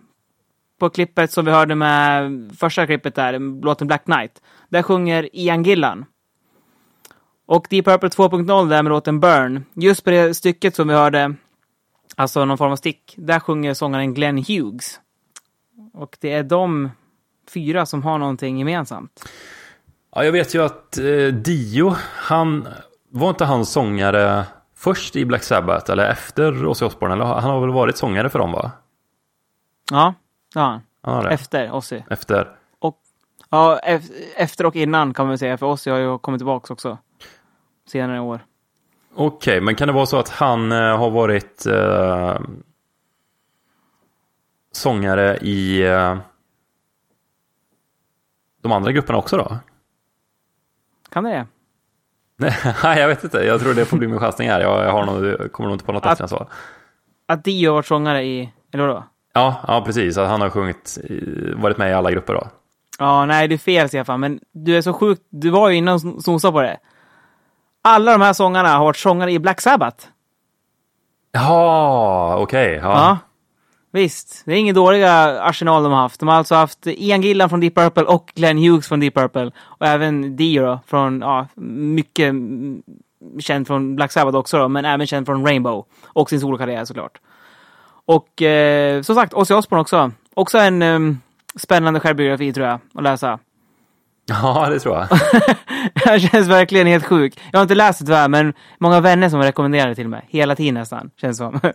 på 0.81 0.91
klippet 0.91 1.33
som 1.33 1.45
vi 1.45 1.51
hörde 1.51 1.75
med 1.75 2.51
första 2.59 2.87
klippet 2.87 3.15
där, 3.15 3.63
låten 3.65 3.87
Black 3.87 4.05
Knight, 4.05 4.43
där 4.69 4.83
sjunger 4.83 5.29
Ian 5.33 5.63
Gillan. 5.63 6.05
Och 7.47 7.67
Deep 7.71 7.85
Purple 7.85 8.09
2.0 8.09 8.69
där 8.69 8.83
med 8.83 8.91
låten 8.91 9.21
Burn, 9.21 9.65
just 9.75 10.05
på 10.05 10.11
det 10.11 10.35
stycket 10.35 10.75
som 10.75 10.89
vi 10.89 10.95
hörde, 10.95 11.35
alltså 12.17 12.45
någon 12.45 12.59
form 12.59 12.73
av 12.73 12.77
stick, 12.77 13.15
där 13.17 13.41
sjunger 13.41 13.75
sångaren 13.75 14.15
Glenn 14.15 14.39
Hughes. 14.39 15.01
Och 15.93 16.17
det 16.21 16.33
är 16.33 16.43
de 16.43 16.91
fyra 17.51 17.87
som 17.87 18.03
har 18.03 18.19
någonting 18.19 18.59
gemensamt. 18.59 19.31
Ja, 20.15 20.25
jag 20.25 20.33
vet 20.33 20.55
ju 20.55 20.63
att 20.63 20.99
eh, 20.99 21.35
Dio, 21.35 21.95
han 22.17 22.69
var 23.11 23.29
inte 23.29 23.45
han 23.45 23.67
sångare 23.67 24.45
först 24.77 25.17
i 25.17 25.25
Black 25.25 25.43
Sabbath 25.43 25.91
eller 25.91 26.11
efter 26.11 26.67
Ozzy 26.67 26.85
Osbourne? 26.85 27.15
Eller 27.15 27.25
han 27.25 27.51
har 27.51 27.61
väl 27.61 27.71
varit 27.71 27.97
sångare 27.97 28.29
för 28.29 28.39
dem 28.39 28.53
va? 28.53 28.71
Ja, 29.91 30.15
har 30.55 30.63
han. 30.63 30.81
Han 31.03 31.15
har 31.15 31.23
det. 31.23 31.31
Efter 31.31 31.73
Ozzy. 31.75 32.03
Efter. 32.11 32.57
Ja, 33.53 33.81
ef- 33.85 34.13
efter 34.37 34.67
och 34.67 34.77
innan 34.77 35.15
kan 35.15 35.27
man 35.27 35.39
säga, 35.39 35.59
för 35.59 35.67
Ozzy 35.67 35.91
har 35.91 35.99
ju 35.99 36.19
kommit 36.19 36.39
tillbaka 36.39 36.73
också. 36.73 36.99
Senare 37.87 38.17
i 38.17 38.21
år. 38.21 38.41
Okej, 39.15 39.61
men 39.61 39.75
kan 39.75 39.89
det 39.89 39.95
vara 39.95 40.07
så 40.07 40.19
att 40.19 40.29
han 40.29 40.73
eh, 40.73 40.99
har 40.99 41.11
varit 41.11 41.67
eh, 41.67 42.39
sångare 44.73 45.37
i 45.37 45.83
eh, 45.87 46.19
de 48.63 48.73
andra 48.73 48.93
grupperna 48.93 49.19
också 49.19 49.37
då? 49.37 49.59
Kan 51.11 51.25
det 51.25 51.31
det? 51.31 51.47
Nej, 52.37 52.55
jag 53.01 53.09
vet 53.09 53.25
inte. 53.25 53.39
Jag 53.39 53.61
tror 53.61 53.75
det 53.75 53.85
får 53.85 53.97
bli 53.97 54.09
min 54.09 54.19
chansning 54.21 54.49
här. 54.49 54.61
Jag, 54.61 54.93
har 54.93 55.07
nog, 55.07 55.53
kommer 55.53 55.69
nog 55.69 55.75
inte 55.75 55.85
på 55.85 55.93
något 55.93 56.03
bättre 56.03 56.25
än 56.25 56.29
så. 56.29 56.47
Att 57.27 57.45
Dio 57.45 57.69
har 57.71 57.75
varit 57.75 57.87
sångare 57.87 58.25
i, 58.25 58.53
eller 58.73 58.87
vadå? 58.87 59.05
Ja, 59.33 59.55
ja, 59.69 59.83
precis. 59.87 60.17
Han 60.17 60.41
har 60.41 60.51
sjungit, 60.51 60.99
i- 61.05 61.53
varit 61.57 61.79
med 61.79 61.91
i 61.91 61.95
alla 61.95 62.11
grupper 62.11 62.35
då. 62.35 62.47
Ja, 62.99 63.27
nej, 63.27 63.49
det 63.49 63.55
är 63.55 63.59
fel 63.59 63.89
Stefan, 63.89 64.21
men 64.21 64.41
du 64.53 64.77
är 64.77 64.83
så 64.83 64.93
sjuk. 64.93 65.19
Du 65.31 65.51
var 65.51 65.69
ju 65.69 65.77
innan 65.77 65.95
och 65.95 66.23
snosade 66.23 66.53
på 66.53 66.61
det. 66.63 66.79
Alla 67.83 68.13
de 68.13 68.21
här 68.21 68.33
sångarna 68.33 68.69
har 68.69 68.85
varit 68.85 68.97
sångare 68.97 69.33
i 69.33 69.39
Black 69.39 69.61
Sabbath. 69.61 70.07
Ja, 71.33 72.37
okej. 72.39 72.75
ja. 72.83 72.91
Ja. 72.91 73.19
Visst, 73.93 74.43
det 74.47 74.53
är 74.53 74.57
ingen 74.57 74.75
dåliga 74.75 75.41
arsenal 75.43 75.83
de 75.83 75.93
har 75.93 76.01
haft. 76.01 76.21
De 76.21 76.29
har 76.29 76.37
alltså 76.37 76.55
haft 76.55 76.87
Ian 76.87 77.23
Gillan 77.23 77.49
från 77.51 77.61
Deep 77.61 77.75
Purple 77.75 78.03
och 78.03 78.33
Glenn 78.35 78.59
Hughes 78.59 78.89
från 78.89 79.01
Deep 79.01 79.15
Purple. 79.15 79.51
Och 79.61 79.87
även 79.87 80.37
Dio 80.37 80.63
då, 80.63 80.81
från, 80.87 81.21
ja, 81.21 81.47
mycket 81.57 82.35
känd 83.41 83.67
från 83.67 83.97
Black 83.97 84.13
Sabbath 84.13 84.37
också 84.37 84.59
då, 84.59 84.69
men 84.69 84.85
även 84.85 85.07
känd 85.07 85.27
från 85.27 85.47
Rainbow. 85.47 85.85
Och 86.07 86.29
sin 86.31 86.41
solokarriär 86.41 86.85
såklart. 86.85 87.19
Och 88.11 88.43
eh, 88.43 89.03
som 89.03 89.15
sagt, 89.15 89.35
Ozzy 89.35 89.55
Osbourne 89.55 89.81
också. 89.81 90.13
Också 90.35 90.59
en 90.59 90.83
eh, 90.83 90.99
spännande 91.57 92.01
självbiografi 92.01 92.53
tror 92.53 92.67
jag, 92.67 92.81
att 92.95 93.03
läsa. 93.03 93.39
ja, 94.27 94.69
det 94.71 94.81
tror 94.81 94.97
jag. 94.97 95.09
Jag 96.05 96.21
känns 96.21 96.49
verkligen 96.49 96.87
helt 96.87 97.05
sjuk. 97.05 97.41
Jag 97.53 97.59
har 97.59 97.63
inte 97.63 97.75
läst 97.75 97.99
det 97.99 98.05
tyvärr, 98.07 98.29
men 98.29 98.55
många 98.79 99.01
vänner 99.01 99.29
som 99.29 99.43
rekommenderar 99.43 99.89
det 99.89 99.95
till 99.95 100.09
mig. 100.09 100.25
Hela 100.29 100.57
tiden 100.57 100.75
nästan, 100.75 101.11
känns 101.17 101.37
som. 101.39 101.61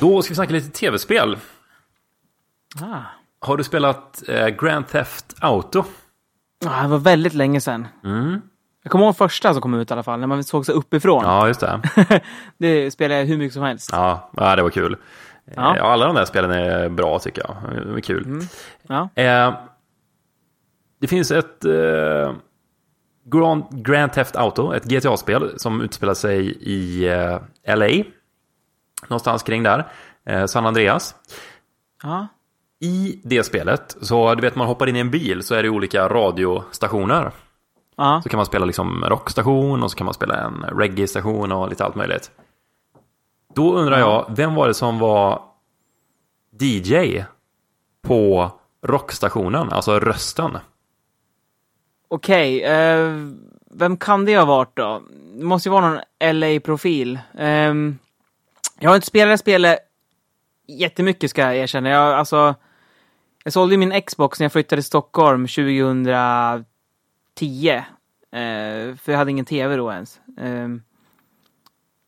Då 0.00 0.22
ska 0.22 0.30
vi 0.30 0.34
snacka 0.34 0.52
lite 0.52 0.70
tv-spel. 0.70 1.38
ah. 2.82 3.02
Har 3.40 3.56
du 3.56 3.64
spelat 3.64 4.28
eh, 4.28 4.46
Grand 4.48 4.88
Theft 4.88 5.34
Auto? 5.40 5.84
Ah, 6.66 6.82
det 6.82 6.88
var 6.88 6.98
väldigt 6.98 7.34
länge 7.34 7.60
sedan. 7.60 7.88
Mm. 8.04 8.40
Jag 8.88 8.92
kommer 8.92 9.04
ihåg 9.04 9.16
första 9.16 9.52
som 9.52 9.62
kom 9.62 9.74
ut 9.74 9.90
i 9.90 9.92
alla 9.92 10.02
fall, 10.02 10.20
när 10.20 10.26
man 10.26 10.44
såg 10.44 10.66
sig 10.66 10.74
uppifrån. 10.74 11.24
Ja, 11.24 11.48
just 11.48 11.60
det. 11.60 11.80
det 12.58 12.90
spelade 12.90 13.20
jag 13.20 13.26
hur 13.26 13.38
mycket 13.38 13.54
som 13.54 13.62
helst. 13.62 13.88
Ja, 13.92 14.30
ja 14.36 14.56
det 14.56 14.62
var 14.62 14.70
kul. 14.70 14.96
Ja. 15.44 15.76
Ja. 15.76 15.82
alla 15.82 16.06
de 16.06 16.14
där 16.14 16.24
spelen 16.24 16.50
är 16.50 16.88
bra 16.88 17.18
tycker 17.18 17.42
jag. 17.42 17.86
De 17.86 17.96
är 17.96 18.00
kul. 18.00 18.40
Ja. 18.82 19.08
Eh, 19.14 19.54
det 21.00 21.06
finns 21.06 21.30
ett 21.30 21.64
eh, 21.64 22.32
Grand, 23.24 23.64
Grand 23.70 24.12
Theft 24.12 24.36
Auto, 24.36 24.72
ett 24.72 24.84
GTA-spel 24.84 25.52
som 25.56 25.80
utspelar 25.80 26.14
sig 26.14 26.56
i 26.60 27.08
eh, 27.08 27.76
LA. 27.76 28.04
Någonstans 29.08 29.42
kring 29.42 29.62
där. 29.62 29.88
Eh, 30.26 30.46
San 30.46 30.66
Andreas. 30.66 31.14
Ja. 32.02 32.26
I 32.80 33.20
det 33.24 33.42
spelet, 33.42 33.96
så 34.00 34.34
du 34.34 34.42
vet 34.42 34.56
man 34.56 34.66
hoppar 34.66 34.88
in 34.88 34.96
i 34.96 35.00
en 35.00 35.10
bil 35.10 35.42
så 35.42 35.54
är 35.54 35.62
det 35.62 35.68
olika 35.68 36.08
radiostationer. 36.08 37.30
Ja. 37.98 38.20
Så 38.22 38.28
kan 38.28 38.38
man 38.38 38.46
spela 38.46 38.66
liksom 38.66 39.04
rockstation 39.04 39.82
och 39.82 39.90
så 39.90 39.96
kan 39.96 40.04
man 40.04 40.14
spela 40.14 40.36
en 40.36 40.64
reggae-station 40.72 41.52
och 41.52 41.68
lite 41.68 41.84
allt 41.84 41.94
möjligt. 41.94 42.30
Då 43.54 43.74
undrar 43.74 43.98
jag, 43.98 44.26
vem 44.36 44.54
var 44.54 44.68
det 44.68 44.74
som 44.74 44.98
var 44.98 45.42
DJ 46.60 47.22
på 48.02 48.50
rockstationen, 48.82 49.72
alltså 49.72 49.98
rösten? 49.98 50.58
Okej. 52.08 52.64
eh, 52.64 53.14
vem 53.70 53.96
kan 53.96 54.24
det 54.24 54.36
ha 54.36 54.44
varit 54.44 54.76
då? 54.76 55.02
Det 55.38 55.44
måste 55.44 55.68
ju 55.68 55.72
vara 55.72 55.88
någon 55.88 56.00
LA-profil. 56.20 57.18
Ehm, 57.38 57.98
jag 58.78 58.90
har 58.90 58.94
inte 58.94 59.06
spelat 59.06 59.32
det 59.32 59.38
spelet 59.38 59.78
jättemycket 60.68 61.30
ska 61.30 61.42
jag 61.42 61.56
erkänna. 61.56 61.88
Jag, 61.88 62.14
alltså, 62.14 62.54
jag 63.44 63.52
sålde 63.52 63.76
min 63.76 64.02
Xbox 64.02 64.40
när 64.40 64.44
jag 64.44 64.52
flyttade 64.52 64.82
till 64.82 64.86
Stockholm 64.86 65.46
2010. 65.46 66.64
Eh, 67.42 68.96
för 68.96 69.12
jag 69.12 69.18
hade 69.18 69.30
ingen 69.30 69.44
tv 69.44 69.76
då 69.76 69.92
ens. 69.92 70.20
Ehm, 70.38 70.82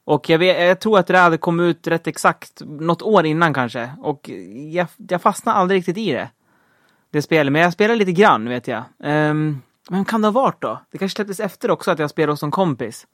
och 0.04 0.28
jag, 0.28 0.38
vet, 0.38 0.60
jag 0.60 0.80
tror 0.80 0.98
att 0.98 1.06
det 1.06 1.18
hade 1.18 1.38
kommit 1.38 1.64
ut 1.64 1.86
rätt 1.86 2.06
exakt, 2.06 2.62
något 2.64 3.02
år 3.02 3.26
innan 3.26 3.54
kanske. 3.54 3.90
Och 3.98 4.30
jag, 4.72 4.86
jag 4.96 5.22
fastnade 5.22 5.58
aldrig 5.58 5.78
riktigt 5.78 5.98
i 5.98 6.12
det. 6.12 6.30
Det 7.10 7.22
spelet, 7.22 7.52
men 7.52 7.62
jag 7.62 7.72
spelade 7.72 7.98
lite 7.98 8.12
grann 8.12 8.48
vet 8.48 8.68
jag. 8.68 8.82
Um, 8.98 9.62
men 9.90 10.04
kan 10.04 10.22
det 10.22 10.28
ha 10.28 10.32
varit 10.32 10.60
då? 10.60 10.80
Det 10.90 10.98
kanske 10.98 11.16
släpptes 11.16 11.40
efter 11.40 11.70
också 11.70 11.90
att 11.90 11.98
jag 11.98 12.10
spelade 12.10 12.32
hos 12.32 12.42
en 12.42 12.50
kompis. 12.50 13.06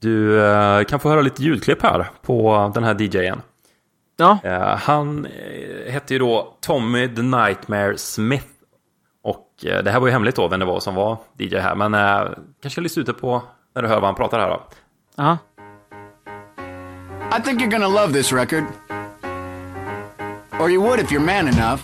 Du 0.00 0.44
eh, 0.44 0.84
kan 0.84 1.00
få 1.00 1.08
höra 1.08 1.20
lite 1.20 1.42
ljudklipp 1.42 1.82
här 1.82 2.10
på 2.22 2.70
den 2.74 2.84
här 2.84 3.00
DJen. 3.00 3.42
Ja. 4.16 4.38
Eh, 4.44 4.76
han 4.76 5.26
hette 5.88 6.14
ju 6.14 6.18
då 6.18 6.56
Tommy 6.60 7.08
the 7.14 7.22
Nightmare 7.22 7.98
Smith. 7.98 8.57
Eh, 9.64 9.82
det 9.82 9.90
här 9.90 10.00
var 10.00 10.06
ju 10.06 10.12
hemligt 10.12 10.36
då 10.36 10.48
vem 10.48 10.60
det 10.60 10.66
var 10.66 10.80
som 10.80 10.94
var 10.94 11.18
DJ 11.38 11.56
här. 11.56 11.74
Men 11.74 11.94
eh, 11.94 12.30
kanske 12.62 12.80
lyssna 12.80 13.02
ute 13.02 13.12
på 13.12 13.42
när 13.74 13.82
du 13.82 13.88
hör 13.88 13.94
vad 14.00 14.04
han 14.04 14.14
pratar 14.14 14.38
här 14.38 14.48
då. 14.48 14.62
Ja. 15.16 15.38
I 17.38 17.42
think 17.42 17.60
you're 17.60 17.70
gonna 17.70 17.88
love 17.88 18.12
this 18.12 18.32
record. 18.32 18.64
Or 20.60 20.70
you 20.70 20.82
would 20.82 21.00
if 21.00 21.10
you're 21.12 21.20
man 21.20 21.48
enough. 21.48 21.80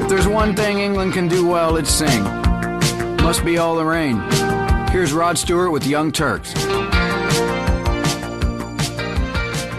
If 0.00 0.08
there's 0.08 0.28
one 0.28 0.54
thing 0.54 0.80
England 0.80 1.14
can 1.14 1.28
do 1.28 1.46
well, 1.46 1.76
it's 1.76 1.90
sing. 1.90 2.24
Must 3.22 3.44
be 3.44 3.56
all 3.58 3.76
the 3.76 3.84
rain. 3.84 4.20
Here's 4.90 5.12
Rod 5.12 5.38
Stewart 5.38 5.72
with 5.72 5.86
Young 5.86 6.12
Turks. 6.12 6.52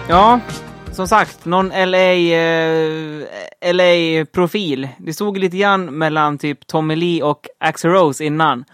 Ja, 0.09 0.39
som 0.91 1.07
sagt, 1.07 1.45
någon 1.45 1.69
LA, 1.69 2.13
eh, 2.13 3.23
LA-profil. 3.73 4.87
Det 4.97 5.13
stod 5.13 5.37
lite 5.37 5.57
grann 5.57 5.97
mellan 5.97 6.37
typ 6.37 6.67
Tommy 6.67 6.95
Lee 6.95 7.23
och 7.23 7.47
Axl 7.59 7.87
Rose 7.87 8.23
innan. 8.25 8.65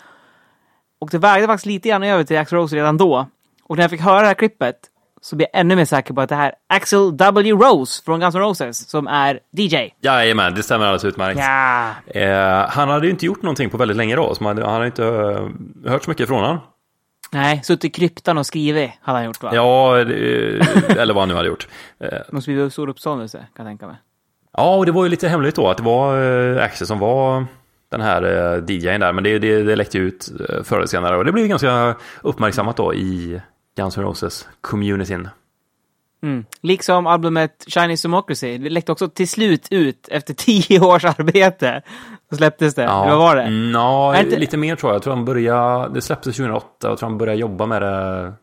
Och 1.02 1.10
det 1.12 1.18
vägde 1.18 1.48
faktiskt 1.48 1.66
lite 1.66 1.90
grann 1.90 2.04
över 2.04 2.24
till 2.24 2.38
Axl 2.38 2.56
Rose 2.56 2.76
redan 2.76 2.98
då. 2.98 3.28
Och 3.64 3.76
när 3.76 3.84
jag 3.84 3.92
fick 3.92 4.02
höra 4.02 4.22
det 4.22 4.28
här 4.28 4.34
klippet 4.34 4.76
så 5.22 5.36
blev 5.36 5.48
jag 5.54 5.60
ännu 5.60 5.76
mer 5.76 5.86
säker 5.86 6.14
på 6.14 6.22
att 6.22 6.30
det 6.30 6.36
här 6.36 6.50
är 6.70 6.76
Axl 6.78 7.12
W. 7.18 7.52
Rose 7.52 8.04
från 8.06 8.20
Guns 8.20 8.36
N' 8.36 8.42
Roses 8.42 8.90
som 8.90 9.08
är 9.08 9.40
DJ. 9.52 9.78
Jajamän, 10.02 10.54
det 10.56 10.64
stämmer 10.64 10.86
alldeles 10.86 11.06
utmärkt. 11.06 11.40
Ja. 11.40 11.90
Eh, 12.22 12.70
han 12.70 12.90
hade 12.90 13.06
ju 13.06 13.12
inte 13.12 13.26
gjort 13.26 13.42
någonting 13.42 13.70
på 13.70 13.78
väldigt 13.78 13.98
länge 13.98 14.16
då, 14.16 14.36
så 14.36 14.44
man, 14.44 14.58
han 14.58 14.74
hade 14.74 14.86
inte 14.86 15.06
eh, 15.06 15.92
hört 15.92 16.04
så 16.04 16.12
mycket 16.12 16.28
från 16.28 16.40
honom. 16.44 16.58
Nej, 17.32 17.62
suttit 17.64 17.86
i 17.86 17.90
kryptan 17.90 18.38
och 18.38 18.46
skrivit 18.46 18.92
hade 19.02 19.18
han 19.18 19.26
gjort 19.26 19.44
va? 19.44 19.52
Ja, 19.54 20.04
det, 20.04 20.16
eller 20.98 21.14
vad 21.14 21.22
han 21.22 21.30
nu 21.30 21.36
hade 21.36 21.48
gjort. 21.48 21.68
Eh, 22.00 22.20
De 22.32 22.42
skriver 22.42 22.64
upp 22.64 22.72
stor 22.74 22.90
uppståndelse, 22.90 23.38
kan 23.38 23.66
jag 23.66 23.72
tänka 23.72 23.88
mig. 23.88 23.96
Ja, 24.58 24.76
och 24.76 24.86
det 24.86 24.92
var 24.92 25.04
ju 25.04 25.10
lite 25.10 25.28
hemligt 25.28 25.56
då 25.56 25.68
att 25.70 25.78
det 25.78 25.84
var 25.84 26.24
eh, 26.58 26.64
Axel 26.64 26.88
som 26.88 27.00
var 27.00 27.46
den 27.92 28.02
här 28.02 28.24
eh, 28.58 28.64
DJn 28.76 29.00
där. 29.00 29.14
Men 29.14 29.24
det, 29.24 29.40
det, 29.40 29.64
det 29.64 29.76
läckte 29.76 29.98
ut 29.98 30.30
eh, 30.50 30.64
förr 30.64 30.78
eller 30.78 30.88
senare 30.88 31.18
och 31.18 31.26
det 31.26 31.32
blev 31.32 31.48
ganska 31.48 31.96
uppmärksammat 32.22 32.78
då 32.78 32.94
i 32.94 33.42
Guns 33.78 33.98
N' 33.98 34.04
Roses-communityn. 34.04 35.28
Mm. 36.24 36.46
Liksom 36.62 37.08
albumet 37.08 37.66
Chinese 37.68 38.08
Democracy. 38.08 38.58
Det 38.58 38.70
läckte 38.70 38.92
också 38.92 39.08
till 39.10 39.30
slut 39.30 39.68
ut 39.72 40.08
efter 40.12 40.34
tio 40.38 40.80
års 40.80 41.06
arbete. 41.06 41.82
Så 42.30 42.36
släpptes 42.36 42.76
det. 42.76 42.84
Eller 42.84 43.10
vad 43.10 43.18
var 43.18 43.36
det? 43.36 43.42
Mm, 43.42 43.72
ja, 43.72 44.16
Är 44.16 44.24
inte- 44.24 44.38
lite 44.40 44.58
mer 44.58 44.76
tror 44.76 44.90
jag. 44.92 44.96
Jag 44.96 45.04
tror 45.04 45.14
han 45.16 45.26
började, 45.26 45.94
det 45.94 46.02
släpptes 46.02 46.36
2008 46.36 46.88
och 46.88 46.92
jag 46.92 46.98
tror 47.00 47.10
han 47.10 47.18
började 47.18 47.40
jobba 47.40 47.66
med 47.66 47.82
det. 47.82 48.34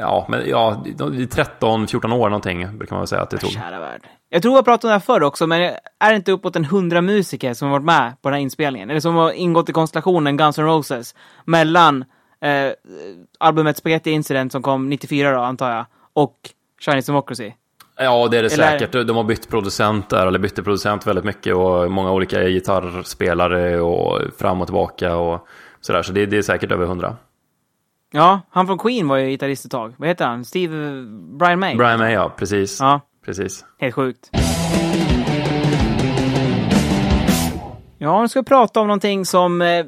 Ja, 0.00 0.26
men 0.28 0.48
ja, 0.48 0.82
i 0.86 1.26
13-14 1.26 2.12
år 2.12 2.28
någonting 2.28 2.78
brukar 2.78 2.94
man 2.96 3.00
väl 3.00 3.08
säga 3.08 3.22
att 3.22 3.30
det 3.30 3.38
tog. 3.38 3.50
Kära 3.50 3.80
värld. 3.80 4.00
Jag 4.28 4.42
tror 4.42 4.54
jag 4.54 4.64
pratade 4.64 4.86
om 4.86 4.88
det 4.88 4.92
här 4.94 5.00
förr 5.00 5.22
också, 5.22 5.46
men 5.46 5.62
är 5.98 6.10
det 6.10 6.16
inte 6.16 6.32
uppåt 6.32 6.56
en 6.56 6.64
hundra 6.64 7.00
musiker 7.00 7.54
som 7.54 7.68
har 7.68 7.72
varit 7.72 7.84
med 7.84 8.22
på 8.22 8.28
den 8.28 8.34
här 8.34 8.42
inspelningen? 8.42 8.90
Eller 8.90 9.00
som 9.00 9.14
har 9.14 9.32
ingått 9.32 9.68
i 9.68 9.72
konstellationen 9.72 10.36
Guns 10.36 10.58
N' 10.58 10.64
Roses 10.66 11.14
mellan 11.44 12.04
eh, 12.40 12.72
albumet 13.38 13.76
Spaghetti 13.76 14.10
Incident 14.10 14.52
som 14.52 14.62
kom 14.62 14.88
94 14.90 15.30
då, 15.32 15.40
antar 15.40 15.70
jag, 15.70 15.84
och 16.12 16.34
Chinese 16.80 17.12
Democracy. 17.12 17.52
Ja, 17.98 18.28
det 18.28 18.38
är 18.38 18.42
det 18.42 18.52
Eller- 18.54 18.78
säkert. 18.78 18.92
De 19.06 19.16
har 19.16 19.24
bytt 19.24 19.48
producent 19.50 20.08
där, 20.10 20.26
eller 20.26 20.38
bytte 20.38 20.62
producent 20.62 21.06
väldigt 21.06 21.24
mycket 21.24 21.54
och 21.54 21.90
många 21.90 22.12
olika 22.12 22.48
gitarrspelare 22.48 23.80
och 23.80 24.20
fram 24.38 24.60
och 24.60 24.66
tillbaka 24.66 25.16
och 25.16 25.46
sådär. 25.80 26.02
Så 26.02 26.12
det, 26.12 26.26
det 26.26 26.38
är 26.38 26.42
säkert 26.42 26.72
över 26.72 26.86
hundra. 26.86 27.16
Ja, 28.12 28.40
han 28.50 28.66
från 28.66 28.78
Queen 28.78 29.08
var 29.08 29.16
ju 29.16 29.28
gitarrist 29.30 29.64
ett 29.64 29.70
tag. 29.70 29.94
Vad 29.96 30.08
heter 30.08 30.26
han? 30.26 30.44
Steve... 30.44 30.86
eh, 30.86 31.02
Brian 31.38 31.58
May? 31.60 31.76
Brian 31.76 31.98
May, 31.98 32.12
ja, 32.12 32.32
precis. 32.38 32.80
Ja, 32.80 33.00
Precis. 33.24 33.64
helt 33.80 33.94
sjukt. 33.94 34.30
Ja, 37.98 38.22
nu 38.22 38.28
ska 38.28 38.40
vi 38.40 38.44
prata 38.44 38.80
om 38.80 38.86
någonting 38.86 39.24
som 39.26 39.62
eh, 39.62 39.86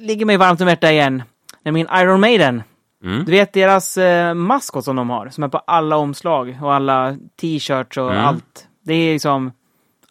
ligger 0.00 0.26
mig 0.26 0.36
varmt 0.36 0.60
om 0.60 0.68
hjärtat 0.68 0.90
igen. 0.90 1.22
Nämligen 1.62 1.88
Iron 2.02 2.20
Maiden. 2.20 2.62
Mm. 3.04 3.24
Du 3.24 3.32
vet 3.32 3.52
deras 3.52 3.96
eh, 3.96 4.34
maskot 4.34 4.84
som 4.84 4.96
de 4.96 5.10
har, 5.10 5.28
som 5.28 5.44
är 5.44 5.48
på 5.48 5.58
alla 5.58 5.96
omslag 5.96 6.58
och 6.62 6.74
alla 6.74 7.16
t-shirts 7.40 7.96
och 7.98 8.10
Mm. 8.12 8.24
allt. 8.24 8.68
Det 8.82 8.94
är 8.94 9.12
liksom... 9.12 9.52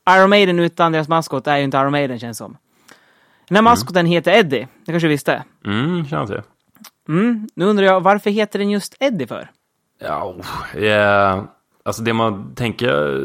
Iron 0.10 0.30
Maiden 0.30 0.60
utan 0.60 0.92
deras 0.92 1.08
maskot 1.08 1.48
är 1.48 1.58
ju 1.58 1.64
inte 1.64 1.78
Iron 1.78 1.92
Maiden 1.92 2.20
känns 2.20 2.38
som. 2.38 2.58
Den 3.48 3.56
här 3.56 3.62
maskoten 3.62 4.06
heter 4.06 4.32
Eddie, 4.32 4.68
det 4.86 4.92
kanske 4.92 5.08
du 5.08 5.10
visste? 5.12 5.44
Mm, 5.66 6.06
känner 6.08 6.26
till. 6.26 6.42
Mm, 7.08 7.48
nu 7.56 7.66
undrar 7.66 7.86
jag, 7.86 8.02
varför 8.02 8.30
heter 8.30 8.60
den 8.60 8.70
just 8.70 8.96
Eddie 9.00 9.28
för? 9.28 9.52
Ja, 10.02 10.36
eh, 10.74 11.44
alltså 11.86 12.02
det 12.04 12.14
man 12.14 12.56
tänker... 12.56 13.20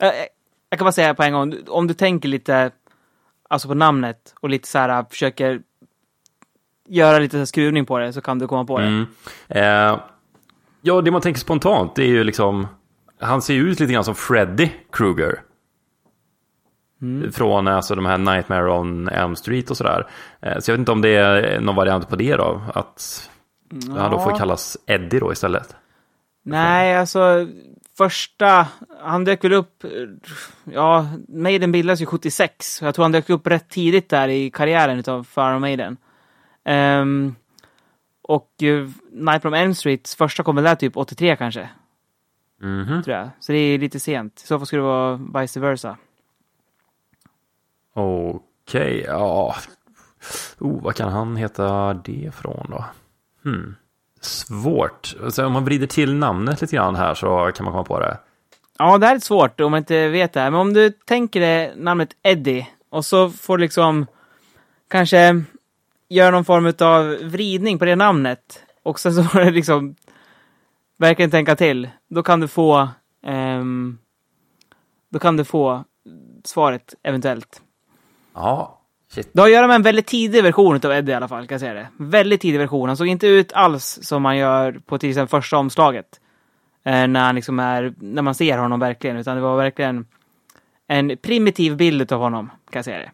Eh, 0.00 0.08
Jag 0.68 0.78
kan 0.78 0.84
bara 0.84 0.92
säga 0.92 1.14
på 1.14 1.22
en 1.22 1.32
gång, 1.32 1.54
om 1.68 1.86
du 1.86 1.94
tänker 1.94 2.28
lite 2.28 2.70
alltså 3.48 3.68
på 3.68 3.74
namnet 3.74 4.34
och 4.40 4.48
lite 4.48 4.68
så 4.68 4.78
här 4.78 5.04
försöker 5.10 5.60
göra 6.88 7.18
lite 7.18 7.46
skruvning 7.46 7.86
på 7.86 7.98
det 7.98 8.12
så 8.12 8.20
kan 8.20 8.38
du 8.38 8.46
komma 8.46 8.64
på 8.64 8.78
det. 8.78 8.86
Mm. 8.86 9.06
Eh, 9.48 9.98
ja, 10.82 11.00
det 11.00 11.10
man 11.10 11.20
tänker 11.20 11.40
spontant 11.40 11.94
det 11.96 12.02
är 12.02 12.08
ju 12.08 12.24
liksom... 12.24 12.66
Han 13.20 13.42
ser 13.42 13.54
ju 13.54 13.70
ut 13.70 13.80
lite 13.80 13.92
grann 13.92 14.04
som 14.04 14.14
Freddy 14.14 14.68
Krueger. 14.92 15.40
Mm. 17.02 17.32
Från 17.32 17.68
alltså 17.68 17.94
de 17.94 18.06
här 18.06 18.18
Nightmare 18.18 18.70
on 18.70 19.08
Elm 19.08 19.36
Street 19.36 19.70
och 19.70 19.76
sådär. 19.76 20.06
Eh, 20.40 20.58
så 20.58 20.70
jag 20.70 20.74
vet 20.74 20.78
inte 20.78 20.92
om 20.92 21.00
det 21.02 21.08
är 21.08 21.60
någon 21.60 21.76
variant 21.76 22.08
på 22.08 22.16
det 22.16 22.36
då. 22.36 22.62
Att 22.74 23.30
han 23.88 24.10
då 24.10 24.18
får 24.18 24.32
Ja. 24.32 24.38
kallas 24.38 24.76
Eddie 24.86 25.18
då 25.20 25.32
istället. 25.32 25.76
Nej, 26.44 26.96
alltså 26.96 27.46
första, 27.98 28.66
han 29.02 29.24
dök 29.24 29.44
väl 29.44 29.52
upp, 29.52 29.84
ja, 30.64 31.06
Maiden 31.28 31.72
bildades 31.72 32.02
ju 32.02 32.06
76. 32.06 32.82
Jag 32.82 32.94
tror 32.94 33.04
han 33.04 33.12
dök 33.12 33.30
upp 33.30 33.46
rätt 33.46 33.68
tidigt 33.68 34.08
där 34.08 34.28
i 34.28 34.50
karriären 34.50 34.98
utav 34.98 35.26
Iron 35.36 35.60
Maiden. 35.60 35.96
Ehm, 36.64 37.34
och 38.22 38.50
uh, 38.62 38.90
Nightmare 39.12 39.48
on 39.48 39.54
Elm 39.54 39.74
Street, 39.74 40.08
första 40.18 40.42
kom 40.42 40.54
väl 40.56 40.64
där 40.64 40.74
typ 40.74 40.96
83 40.96 41.36
kanske, 41.36 41.68
Mhm. 42.60 43.02
tror 43.02 43.16
jag. 43.16 43.28
Så 43.40 43.52
det 43.52 43.58
är 43.58 43.78
lite 43.78 44.00
sent. 44.00 44.40
I 44.44 44.46
så 44.46 44.58
fall 44.58 44.66
skulle 44.66 44.82
det 44.82 44.86
vara 44.88 45.20
vice 45.40 45.60
versa. 45.60 45.96
Okej, 47.94 49.04
ja. 49.06 49.54
Oh, 50.58 50.82
vad 50.82 50.94
kan 50.96 51.12
han 51.12 51.36
heta 51.36 51.94
det 51.94 52.30
från 52.34 52.66
då? 52.70 52.84
Hmm. 53.44 53.74
Svårt. 54.20 55.14
Alltså, 55.24 55.46
om 55.46 55.52
man 55.52 55.64
vrider 55.64 55.86
till 55.86 56.14
namnet 56.14 56.60
lite 56.60 56.76
grann 56.76 56.96
här 56.96 57.14
så 57.14 57.52
kan 57.54 57.64
man 57.64 57.72
komma 57.72 57.84
på 57.84 58.00
det. 58.00 58.18
Ja, 58.78 58.98
det 58.98 59.06
här 59.06 59.14
är 59.14 59.18
svårt 59.18 59.60
om 59.60 59.70
man 59.70 59.78
inte 59.78 60.08
vet 60.08 60.32
det 60.32 60.40
här. 60.40 60.50
Men 60.50 60.60
om 60.60 60.72
du 60.72 60.90
tänker 60.90 61.40
dig 61.40 61.72
namnet 61.76 62.08
Eddie 62.22 62.68
och 62.90 63.04
så 63.04 63.30
får 63.30 63.58
du 63.58 63.60
liksom 63.62 64.06
kanske 64.88 65.42
göra 66.08 66.30
någon 66.30 66.44
form 66.44 66.72
av 66.80 67.30
vridning 67.30 67.78
på 67.78 67.84
det 67.84 67.96
namnet 67.96 68.64
och 68.82 69.00
sen 69.00 69.12
så 69.12 69.22
får 69.24 69.40
du 69.40 69.50
liksom 69.50 69.94
verkligen 70.98 71.30
tänka 71.30 71.56
till. 71.56 71.88
Då 72.10 72.22
kan 72.22 72.40
du 72.40 72.48
få 72.48 72.88
ehm, 73.26 73.98
då 75.10 75.18
kan 75.18 75.36
du 75.36 75.44
få 75.44 75.84
svaret 76.44 76.94
eventuellt. 77.02 77.62
Ja, 78.34 78.80
shit. 79.10 79.30
Det 79.32 79.40
har 79.40 79.48
att 79.48 79.54
göra 79.54 79.66
med 79.66 79.76
en 79.76 79.82
väldigt 79.82 80.06
tidig 80.06 80.42
version 80.42 80.80
av 80.84 80.92
Eddie 80.92 81.12
i 81.12 81.14
alla 81.14 81.28
fall, 81.28 81.46
kan 81.46 81.54
jag 81.54 81.60
säga 81.60 81.74
det. 81.74 81.88
Väldigt 81.96 82.40
tidig 82.40 82.58
version. 82.58 82.88
Han 82.88 82.96
såg 82.96 83.06
inte 83.06 83.26
ut 83.26 83.52
alls 83.52 83.98
som 84.02 84.22
man 84.22 84.36
gör 84.36 84.72
på 84.86 84.98
till 84.98 85.08
exempel 85.10 85.28
första 85.28 85.56
omslaget. 85.56 86.20
Eh, 86.84 87.06
när, 87.06 87.24
han 87.24 87.34
liksom 87.34 87.58
är, 87.58 87.94
när 87.98 88.22
man 88.22 88.34
ser 88.34 88.58
honom 88.58 88.80
verkligen, 88.80 89.16
utan 89.16 89.36
det 89.36 89.42
var 89.42 89.56
verkligen 89.56 90.06
en 90.86 91.16
primitiv 91.22 91.76
bild 91.76 92.12
av 92.12 92.20
honom, 92.20 92.46
kan 92.48 92.78
jag 92.78 92.84
säga 92.84 92.98
det. 92.98 93.10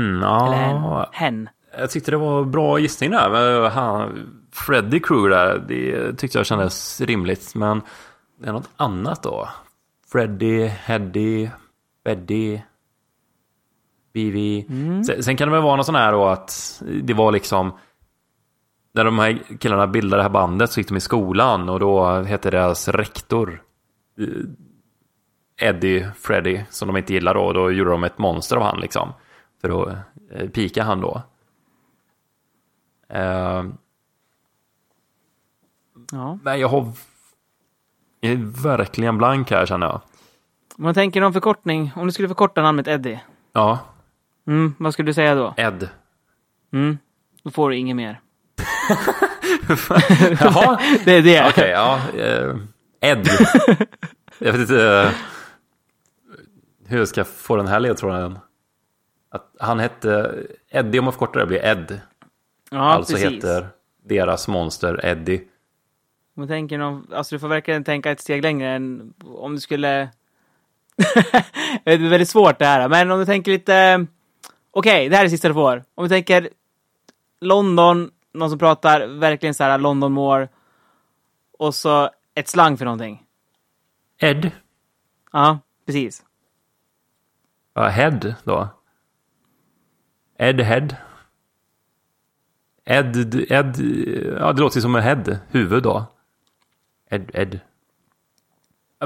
Mm, 0.00 0.22
Eller 0.22 0.62
en, 0.62 1.06
hen. 1.12 1.48
Jag 1.76 1.90
tyckte 1.90 2.10
det 2.10 2.16
var 2.16 2.44
bra 2.44 2.78
gissning 2.78 3.10
där. 3.10 3.68
Han, 3.70 4.28
Freddy 4.52 5.00
Krueger 5.00 5.28
där, 5.28 5.64
det 5.68 6.12
tyckte 6.18 6.38
jag 6.38 6.46
kändes 6.46 7.00
rimligt. 7.00 7.54
Men 7.54 7.82
det 8.40 8.48
är 8.48 8.52
något 8.52 8.70
annat 8.76 9.22
då. 9.22 9.48
Freddy, 10.12 10.66
Heddy, 10.66 11.48
Beddy, 12.04 12.60
BV. 14.14 14.64
Sen, 15.06 15.22
sen 15.22 15.36
kan 15.36 15.48
det 15.48 15.52
väl 15.52 15.62
vara 15.62 15.76
något 15.76 15.86
sån 15.86 15.94
här 15.94 16.12
då 16.12 16.26
att 16.26 16.82
det 17.02 17.14
var 17.14 17.32
liksom 17.32 17.72
när 18.94 19.04
de 19.04 19.18
här 19.18 19.58
killarna 19.58 19.86
bildade 19.86 20.18
det 20.18 20.22
här 20.22 20.30
bandet 20.30 20.70
så 20.70 20.80
gick 20.80 20.88
de 20.88 20.96
i 20.96 21.00
skolan 21.00 21.68
och 21.68 21.80
då 21.80 22.10
hette 22.22 22.50
deras 22.50 22.88
rektor 22.88 23.62
eh, 24.18 25.68
Eddie 25.68 26.08
Freddy 26.16 26.60
som 26.70 26.88
de 26.88 26.96
inte 26.96 27.12
gillar 27.12 27.34
då 27.34 27.40
och 27.40 27.54
då 27.54 27.70
gjorde 27.72 27.90
de 27.90 28.04
ett 28.04 28.18
monster 28.18 28.56
av 28.56 28.62
han 28.62 28.80
liksom 28.80 29.12
för 29.60 29.82
att 29.82 29.96
eh, 30.32 30.48
pika 30.48 30.82
han 30.82 31.00
då. 31.00 31.22
Eh, 33.08 33.64
Ja. 36.12 36.38
men 36.42 36.60
jag 36.60 36.68
har 36.68 36.92
jag 38.20 38.32
är 38.32 38.62
verkligen 38.62 39.18
blank 39.18 39.50
här 39.50 39.66
känner 39.66 39.86
jag. 39.86 40.00
Om 40.76 40.84
man 40.84 40.94
tänker 40.94 41.20
någon 41.20 41.32
förkortning, 41.32 41.92
om 41.96 42.06
du 42.06 42.12
skulle 42.12 42.28
förkorta 42.28 42.62
namnet 42.62 42.88
Eddie, 42.88 43.20
Ja, 43.52 43.78
mm, 44.46 44.74
vad 44.78 44.92
skulle 44.92 45.08
du 45.08 45.14
säga 45.14 45.34
då? 45.34 45.54
Ed. 45.56 45.88
Mm, 46.72 46.98
då 47.42 47.50
får 47.50 47.70
du 47.70 47.76
inget 47.76 47.96
mer. 47.96 48.20
Jaha, 50.40 50.80
Det 51.04 51.12
är 51.12 51.22
det. 51.22 51.48
okej, 51.48 51.70
ja. 51.70 52.00
Eh, 52.18 52.56
Ed. 53.00 53.28
jag 54.38 54.52
vet 54.52 54.60
inte 54.60 54.84
eh, 55.02 55.10
hur 56.86 56.98
jag 56.98 57.08
ska 57.08 57.24
få 57.24 57.56
den 57.56 57.66
här 57.66 57.80
ledtråden. 57.80 58.38
Att 59.30 59.54
han 59.60 59.78
hette, 59.78 60.34
Eddie 60.70 60.98
om 60.98 61.04
man 61.04 61.12
förkortar 61.12 61.40
det 61.40 61.46
blir 61.46 61.64
Ed. 61.64 62.00
Ja, 62.70 62.78
alltså 62.78 63.12
precis. 63.12 63.30
heter 63.30 63.68
deras 64.04 64.48
monster 64.48 65.06
Eddie. 65.06 65.44
Man 66.34 66.48
tänker 66.48 66.78
någon, 66.78 67.06
alltså 67.12 67.34
du 67.34 67.38
får 67.38 67.48
verkligen 67.48 67.84
tänka 67.84 68.10
ett 68.10 68.20
steg 68.20 68.42
längre 68.42 68.68
än 68.68 69.14
om 69.24 69.54
du 69.54 69.60
skulle... 69.60 70.08
det 71.84 71.92
är 71.92 72.08
väldigt 72.10 72.28
svårt 72.28 72.58
det 72.58 72.66
här, 72.66 72.88
men 72.88 73.10
om 73.10 73.18
du 73.18 73.26
tänker 73.26 73.52
lite... 73.52 74.06
Okej, 74.70 75.08
det 75.08 75.16
här 75.16 75.22
är 75.22 75.26
det 75.26 75.30
sista 75.30 75.48
du 75.48 75.54
får. 75.54 75.84
Om 75.94 76.04
du 76.04 76.08
tänker 76.08 76.48
London, 77.40 78.10
någon 78.32 78.50
som 78.50 78.58
pratar 78.58 79.06
verkligen 79.06 79.54
så 79.54 79.64
här 79.64 79.78
London 79.78 80.12
more 80.12 80.48
och 81.58 81.74
så 81.74 82.10
ett 82.34 82.48
slang 82.48 82.76
för 82.76 82.84
någonting. 82.84 83.22
Ed. 84.18 84.50
Ja, 85.32 85.58
precis. 85.86 86.22
Ja, 87.74 87.88
Head 87.88 88.34
då. 88.44 88.68
Ed 90.38 90.60
Head. 90.60 90.88
Ed, 92.90 93.34
Ed, 93.52 93.76
ja 94.40 94.52
det 94.52 94.60
låter 94.60 94.76
ju 94.76 94.82
som 94.82 94.94
en 94.94 95.02
head, 95.02 95.38
huvud 95.50 95.82
då. 95.82 96.06
Ed, 97.10 97.30
Ed. 97.34 97.60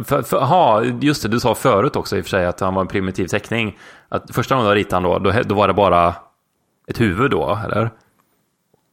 För, 0.04 0.22
för, 0.22 0.36
aha, 0.36 0.82
just 0.84 1.22
det, 1.22 1.28
du 1.28 1.40
sa 1.40 1.54
förut 1.54 1.96
också 1.96 2.16
i 2.16 2.20
och 2.20 2.24
för 2.24 2.30
sig 2.30 2.46
att 2.46 2.60
han 2.60 2.74
var 2.74 2.82
en 2.82 2.88
primitiv 2.88 3.26
teckning. 3.26 3.78
Att 4.08 4.34
första 4.34 4.54
gången 4.54 4.70
du 4.70 4.74
ritade 4.74 4.96
han 4.96 5.22
då, 5.22 5.30
då, 5.30 5.42
då 5.42 5.54
var 5.54 5.68
det 5.68 5.74
bara 5.74 6.14
ett 6.86 7.00
huvud 7.00 7.30
då, 7.30 7.58
eller? 7.64 7.90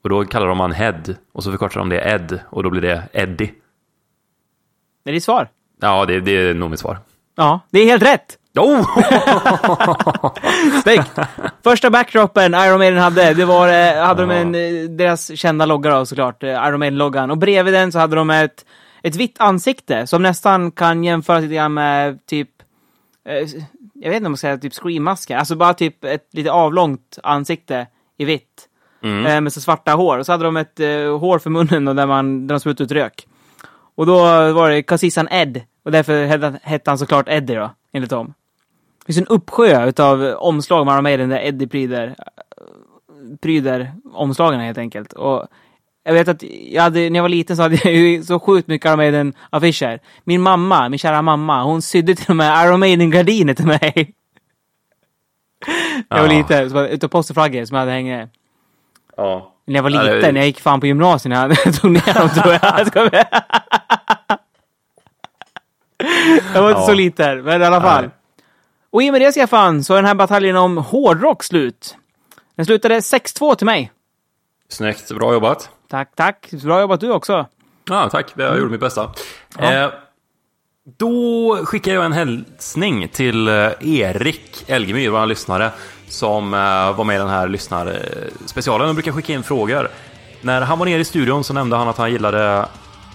Och 0.04 0.10
då 0.10 0.26
kallar 0.26 0.48
de 0.48 0.60
han 0.60 0.72
Head, 0.72 1.04
och 1.32 1.44
så 1.44 1.52
förkortar 1.52 1.80
de 1.80 1.90
det 1.90 2.02
Ed, 2.02 2.40
och 2.50 2.64
då 2.64 2.70
blir 2.70 2.82
det 2.82 3.04
Eddie. 3.14 3.54
Det 5.04 5.10
är 5.10 5.14
ditt 5.14 5.24
svar. 5.24 5.50
Ja, 5.82 6.06
det, 6.06 6.20
det 6.20 6.32
är 6.32 6.54
nog 6.54 6.70
mitt 6.70 6.80
svar. 6.80 7.00
Ja, 7.36 7.60
det 7.70 7.80
är 7.80 7.86
helt 7.86 8.04
rätt! 8.04 8.38
Oh! 8.58 8.86
Snyggt! 10.84 11.20
Första 11.64 11.90
backdropen 11.90 12.54
Iron 12.54 12.78
Maiden 12.78 12.98
hade, 12.98 13.34
det 13.34 13.46
var, 13.46 13.68
eh, 13.68 14.06
hade 14.06 14.22
de 14.22 14.32
en, 14.32 14.56
eh, 14.56 14.90
deras 14.90 15.38
kända 15.40 15.66
logga 15.66 15.90
då 15.90 16.06
såklart, 16.06 16.44
eh, 16.44 16.50
Iron 16.50 16.80
Maiden-loggan. 16.80 17.32
Och 17.32 17.38
bredvid 17.38 17.74
den 17.74 17.92
så 17.92 18.00
hade 18.00 18.16
de 18.16 18.30
ett, 18.30 18.66
ett 19.04 19.16
vitt 19.16 19.36
ansikte 19.40 20.08
som 20.08 20.24
nästan 20.24 20.72
kan 20.72 21.04
jämföras 21.04 21.42
lite 21.42 21.56
grann 21.56 21.74
med 21.74 22.26
typ, 22.26 22.50
jag 23.94 24.10
vet 24.10 24.16
inte 24.16 24.26
om 24.26 24.32
man 24.32 24.38
ska 24.38 24.48
säga 24.48 24.58
typ 24.58 24.74
Scream-masken, 24.74 25.40
alltså 25.40 25.56
bara 25.56 25.74
typ 25.74 26.04
ett 26.04 26.28
lite 26.32 26.52
avlångt 26.52 27.20
ansikte 27.24 27.88
i 28.18 28.26
vitt. 28.26 28.68
Eh, 29.26 29.42
med 29.42 29.54
så 29.54 29.62
svarta 29.62 29.92
hår. 29.92 30.18
Och 30.18 30.26
så 30.26 30.32
hade 30.32 30.44
de 30.44 30.58
ett 30.58 30.78
hår 31.20 31.40
för 31.40 31.50
munnen 31.50 31.88
och 31.88 31.96
där, 31.96 32.06
man, 32.06 32.48
där 32.48 32.56
de 32.56 32.60
sprutade 32.60 32.84
ut 32.84 32.92
rök. 32.92 33.28
Och 33.96 34.06
då 34.06 34.18
var 34.54 34.70
det 34.70 34.84
Kassissan 34.84 35.28
Ed. 35.32 35.62
Och 35.86 35.92
därför 35.92 36.26
hette 36.68 36.92
han 36.92 36.98
såklart 36.98 37.30
Eddie 37.30 37.56
då, 37.56 37.72
enligt 37.94 38.10
dem. 38.10 38.34
Finns 39.10 39.18
en 39.18 39.28
uppsjö 39.28 39.86
utav 39.88 40.24
omslag 40.38 40.86
med 40.86 40.94
Iron 40.94 41.04
Maiden 41.04 41.30
där 41.30 41.40
Eddie 41.46 41.68
pryder, 41.68 42.16
pryder 43.42 43.94
omslagen 44.14 44.60
helt 44.60 44.78
enkelt. 44.78 45.14
Och 45.14 45.48
jag 46.04 46.14
vet 46.14 46.28
att 46.28 46.44
jag 46.72 46.82
hade, 46.84 47.00
när 47.10 47.18
jag 47.20 47.22
var 47.24 47.30
liten 47.30 47.56
så 47.58 47.62
hade 47.64 47.76
jag 47.84 47.94
ju 47.94 48.24
så 48.24 48.40
sjukt 48.40 48.68
mycket 48.68 48.86
Iron 48.86 48.98
Maiden-affischer. 48.98 50.00
Min 50.24 50.42
mamma, 50.42 50.90
min 50.90 51.00
kära 51.00 51.22
mamma, 51.22 51.64
hon 51.64 51.82
sydde 51.82 52.16
till 52.16 52.30
och 52.30 52.36
med 52.36 52.66
Iron 52.68 52.80
Maiden-gardiner 52.80 53.54
till 53.54 53.66
mig. 53.68 53.94
jag 56.10 56.18
var 56.18 56.26
Ja. 56.28 56.38
liten, 56.38 56.70
så 56.70 56.86
utav 56.86 57.08
posterflaggor 57.08 57.66
som 57.66 57.76
jag 57.76 57.80
hade 57.82 57.92
hängande. 57.92 58.30
Ja. 59.18 59.54
När 59.66 59.76
jag 59.76 59.84
var 59.84 59.90
Ja, 59.90 60.04
det- 60.04 60.16
liten, 60.16 60.34
när 60.34 60.42
jag 60.42 60.48
gick 60.48 60.60
fan 60.60 60.80
på 60.80 60.88
gymnasiet, 60.88 61.30
när 61.30 61.48
jag 61.66 61.74
tog 61.82 61.92
ner 61.92 62.14
dem 62.20 62.30
tror 62.30 62.54
jag. 62.54 62.62
Jag 66.54 66.62
var 66.62 66.70
inte 66.70 66.82
Ja. 66.82 66.86
så 66.86 66.94
liten, 66.94 67.42
men 67.44 67.62
i 67.62 67.66
alla 67.66 67.82
fall. 67.82 68.10
Och 68.92 69.04
i 69.04 69.10
och 69.10 69.14
med 69.14 69.22
det, 69.22 69.32
Stefan, 69.32 69.84
så 69.84 69.94
är 69.94 69.98
den 69.98 70.06
här 70.06 70.16
bataljen 70.16 70.56
om 70.56 70.78
hårdrock 70.78 71.44
slut. 71.44 71.98
Den 72.56 72.66
slutade 72.66 73.00
6-2 73.00 73.56
till 73.56 73.66
mig. 73.66 73.92
Snyggt, 74.70 75.12
bra 75.12 75.34
jobbat. 75.34 75.70
Tack, 75.90 76.12
tack. 76.16 76.50
Bra 76.64 76.82
jobbat 76.82 77.00
du 77.00 77.12
också. 77.12 77.46
Ja, 77.90 78.10
tack. 78.10 78.34
Jag 78.36 78.58
gjorde 78.58 78.72
mitt 78.72 78.80
bästa. 78.80 79.12
Ja. 79.58 79.74
Eh, 79.74 79.90
då 80.98 81.60
skickar 81.66 81.94
jag 81.94 82.06
en 82.06 82.14
hälsning 82.14 83.08
till 83.08 83.48
eh, 83.48 83.72
Erik 83.82 84.64
Elgemyr, 84.68 85.10
vår 85.10 85.26
lyssnare, 85.26 85.72
som 86.08 86.54
eh, 86.54 86.98
var 86.98 87.04
med 87.04 87.16
i 87.16 87.20
den 87.20 87.30
här 87.30 87.48
lyssnarspecialen 87.48 88.90
och 88.90 88.96
brukar 88.96 89.12
skicka 89.12 89.34
in 89.34 89.44
frågor. 89.44 89.88
När 90.42 90.62
han 90.62 90.80
var 90.80 90.86
nere 90.86 91.02
i 91.02 91.06
studion 91.06 91.44
så 91.44 91.54
nämnde 91.54 91.76
han 91.76 91.88
att 91.88 91.98
han 91.98 92.12
gillade 92.12 92.66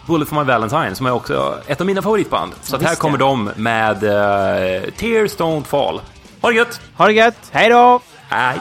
Bullet 0.06 0.28
for 0.28 0.36
my 0.36 0.44
Valentine, 0.44 0.94
som 0.94 1.06
är 1.06 1.10
också 1.10 1.58
ett 1.66 1.80
av 1.80 1.86
mina 1.86 2.02
favoritband. 2.02 2.52
Så 2.62 2.76
att 2.76 2.82
här 2.82 2.94
kommer 2.94 3.18
de 3.18 3.50
med 3.56 4.04
eh, 4.04 4.90
Tears 4.90 5.36
Don't 5.36 5.64
Fall. 5.64 6.00
Ha 6.40 6.50
det 6.50 6.56
gött! 6.56 6.80
Ha 6.96 7.06
det 7.06 7.12
gött. 7.12 7.36
Hej 7.50 7.68
då! 7.68 8.00
Hej! 8.28 8.60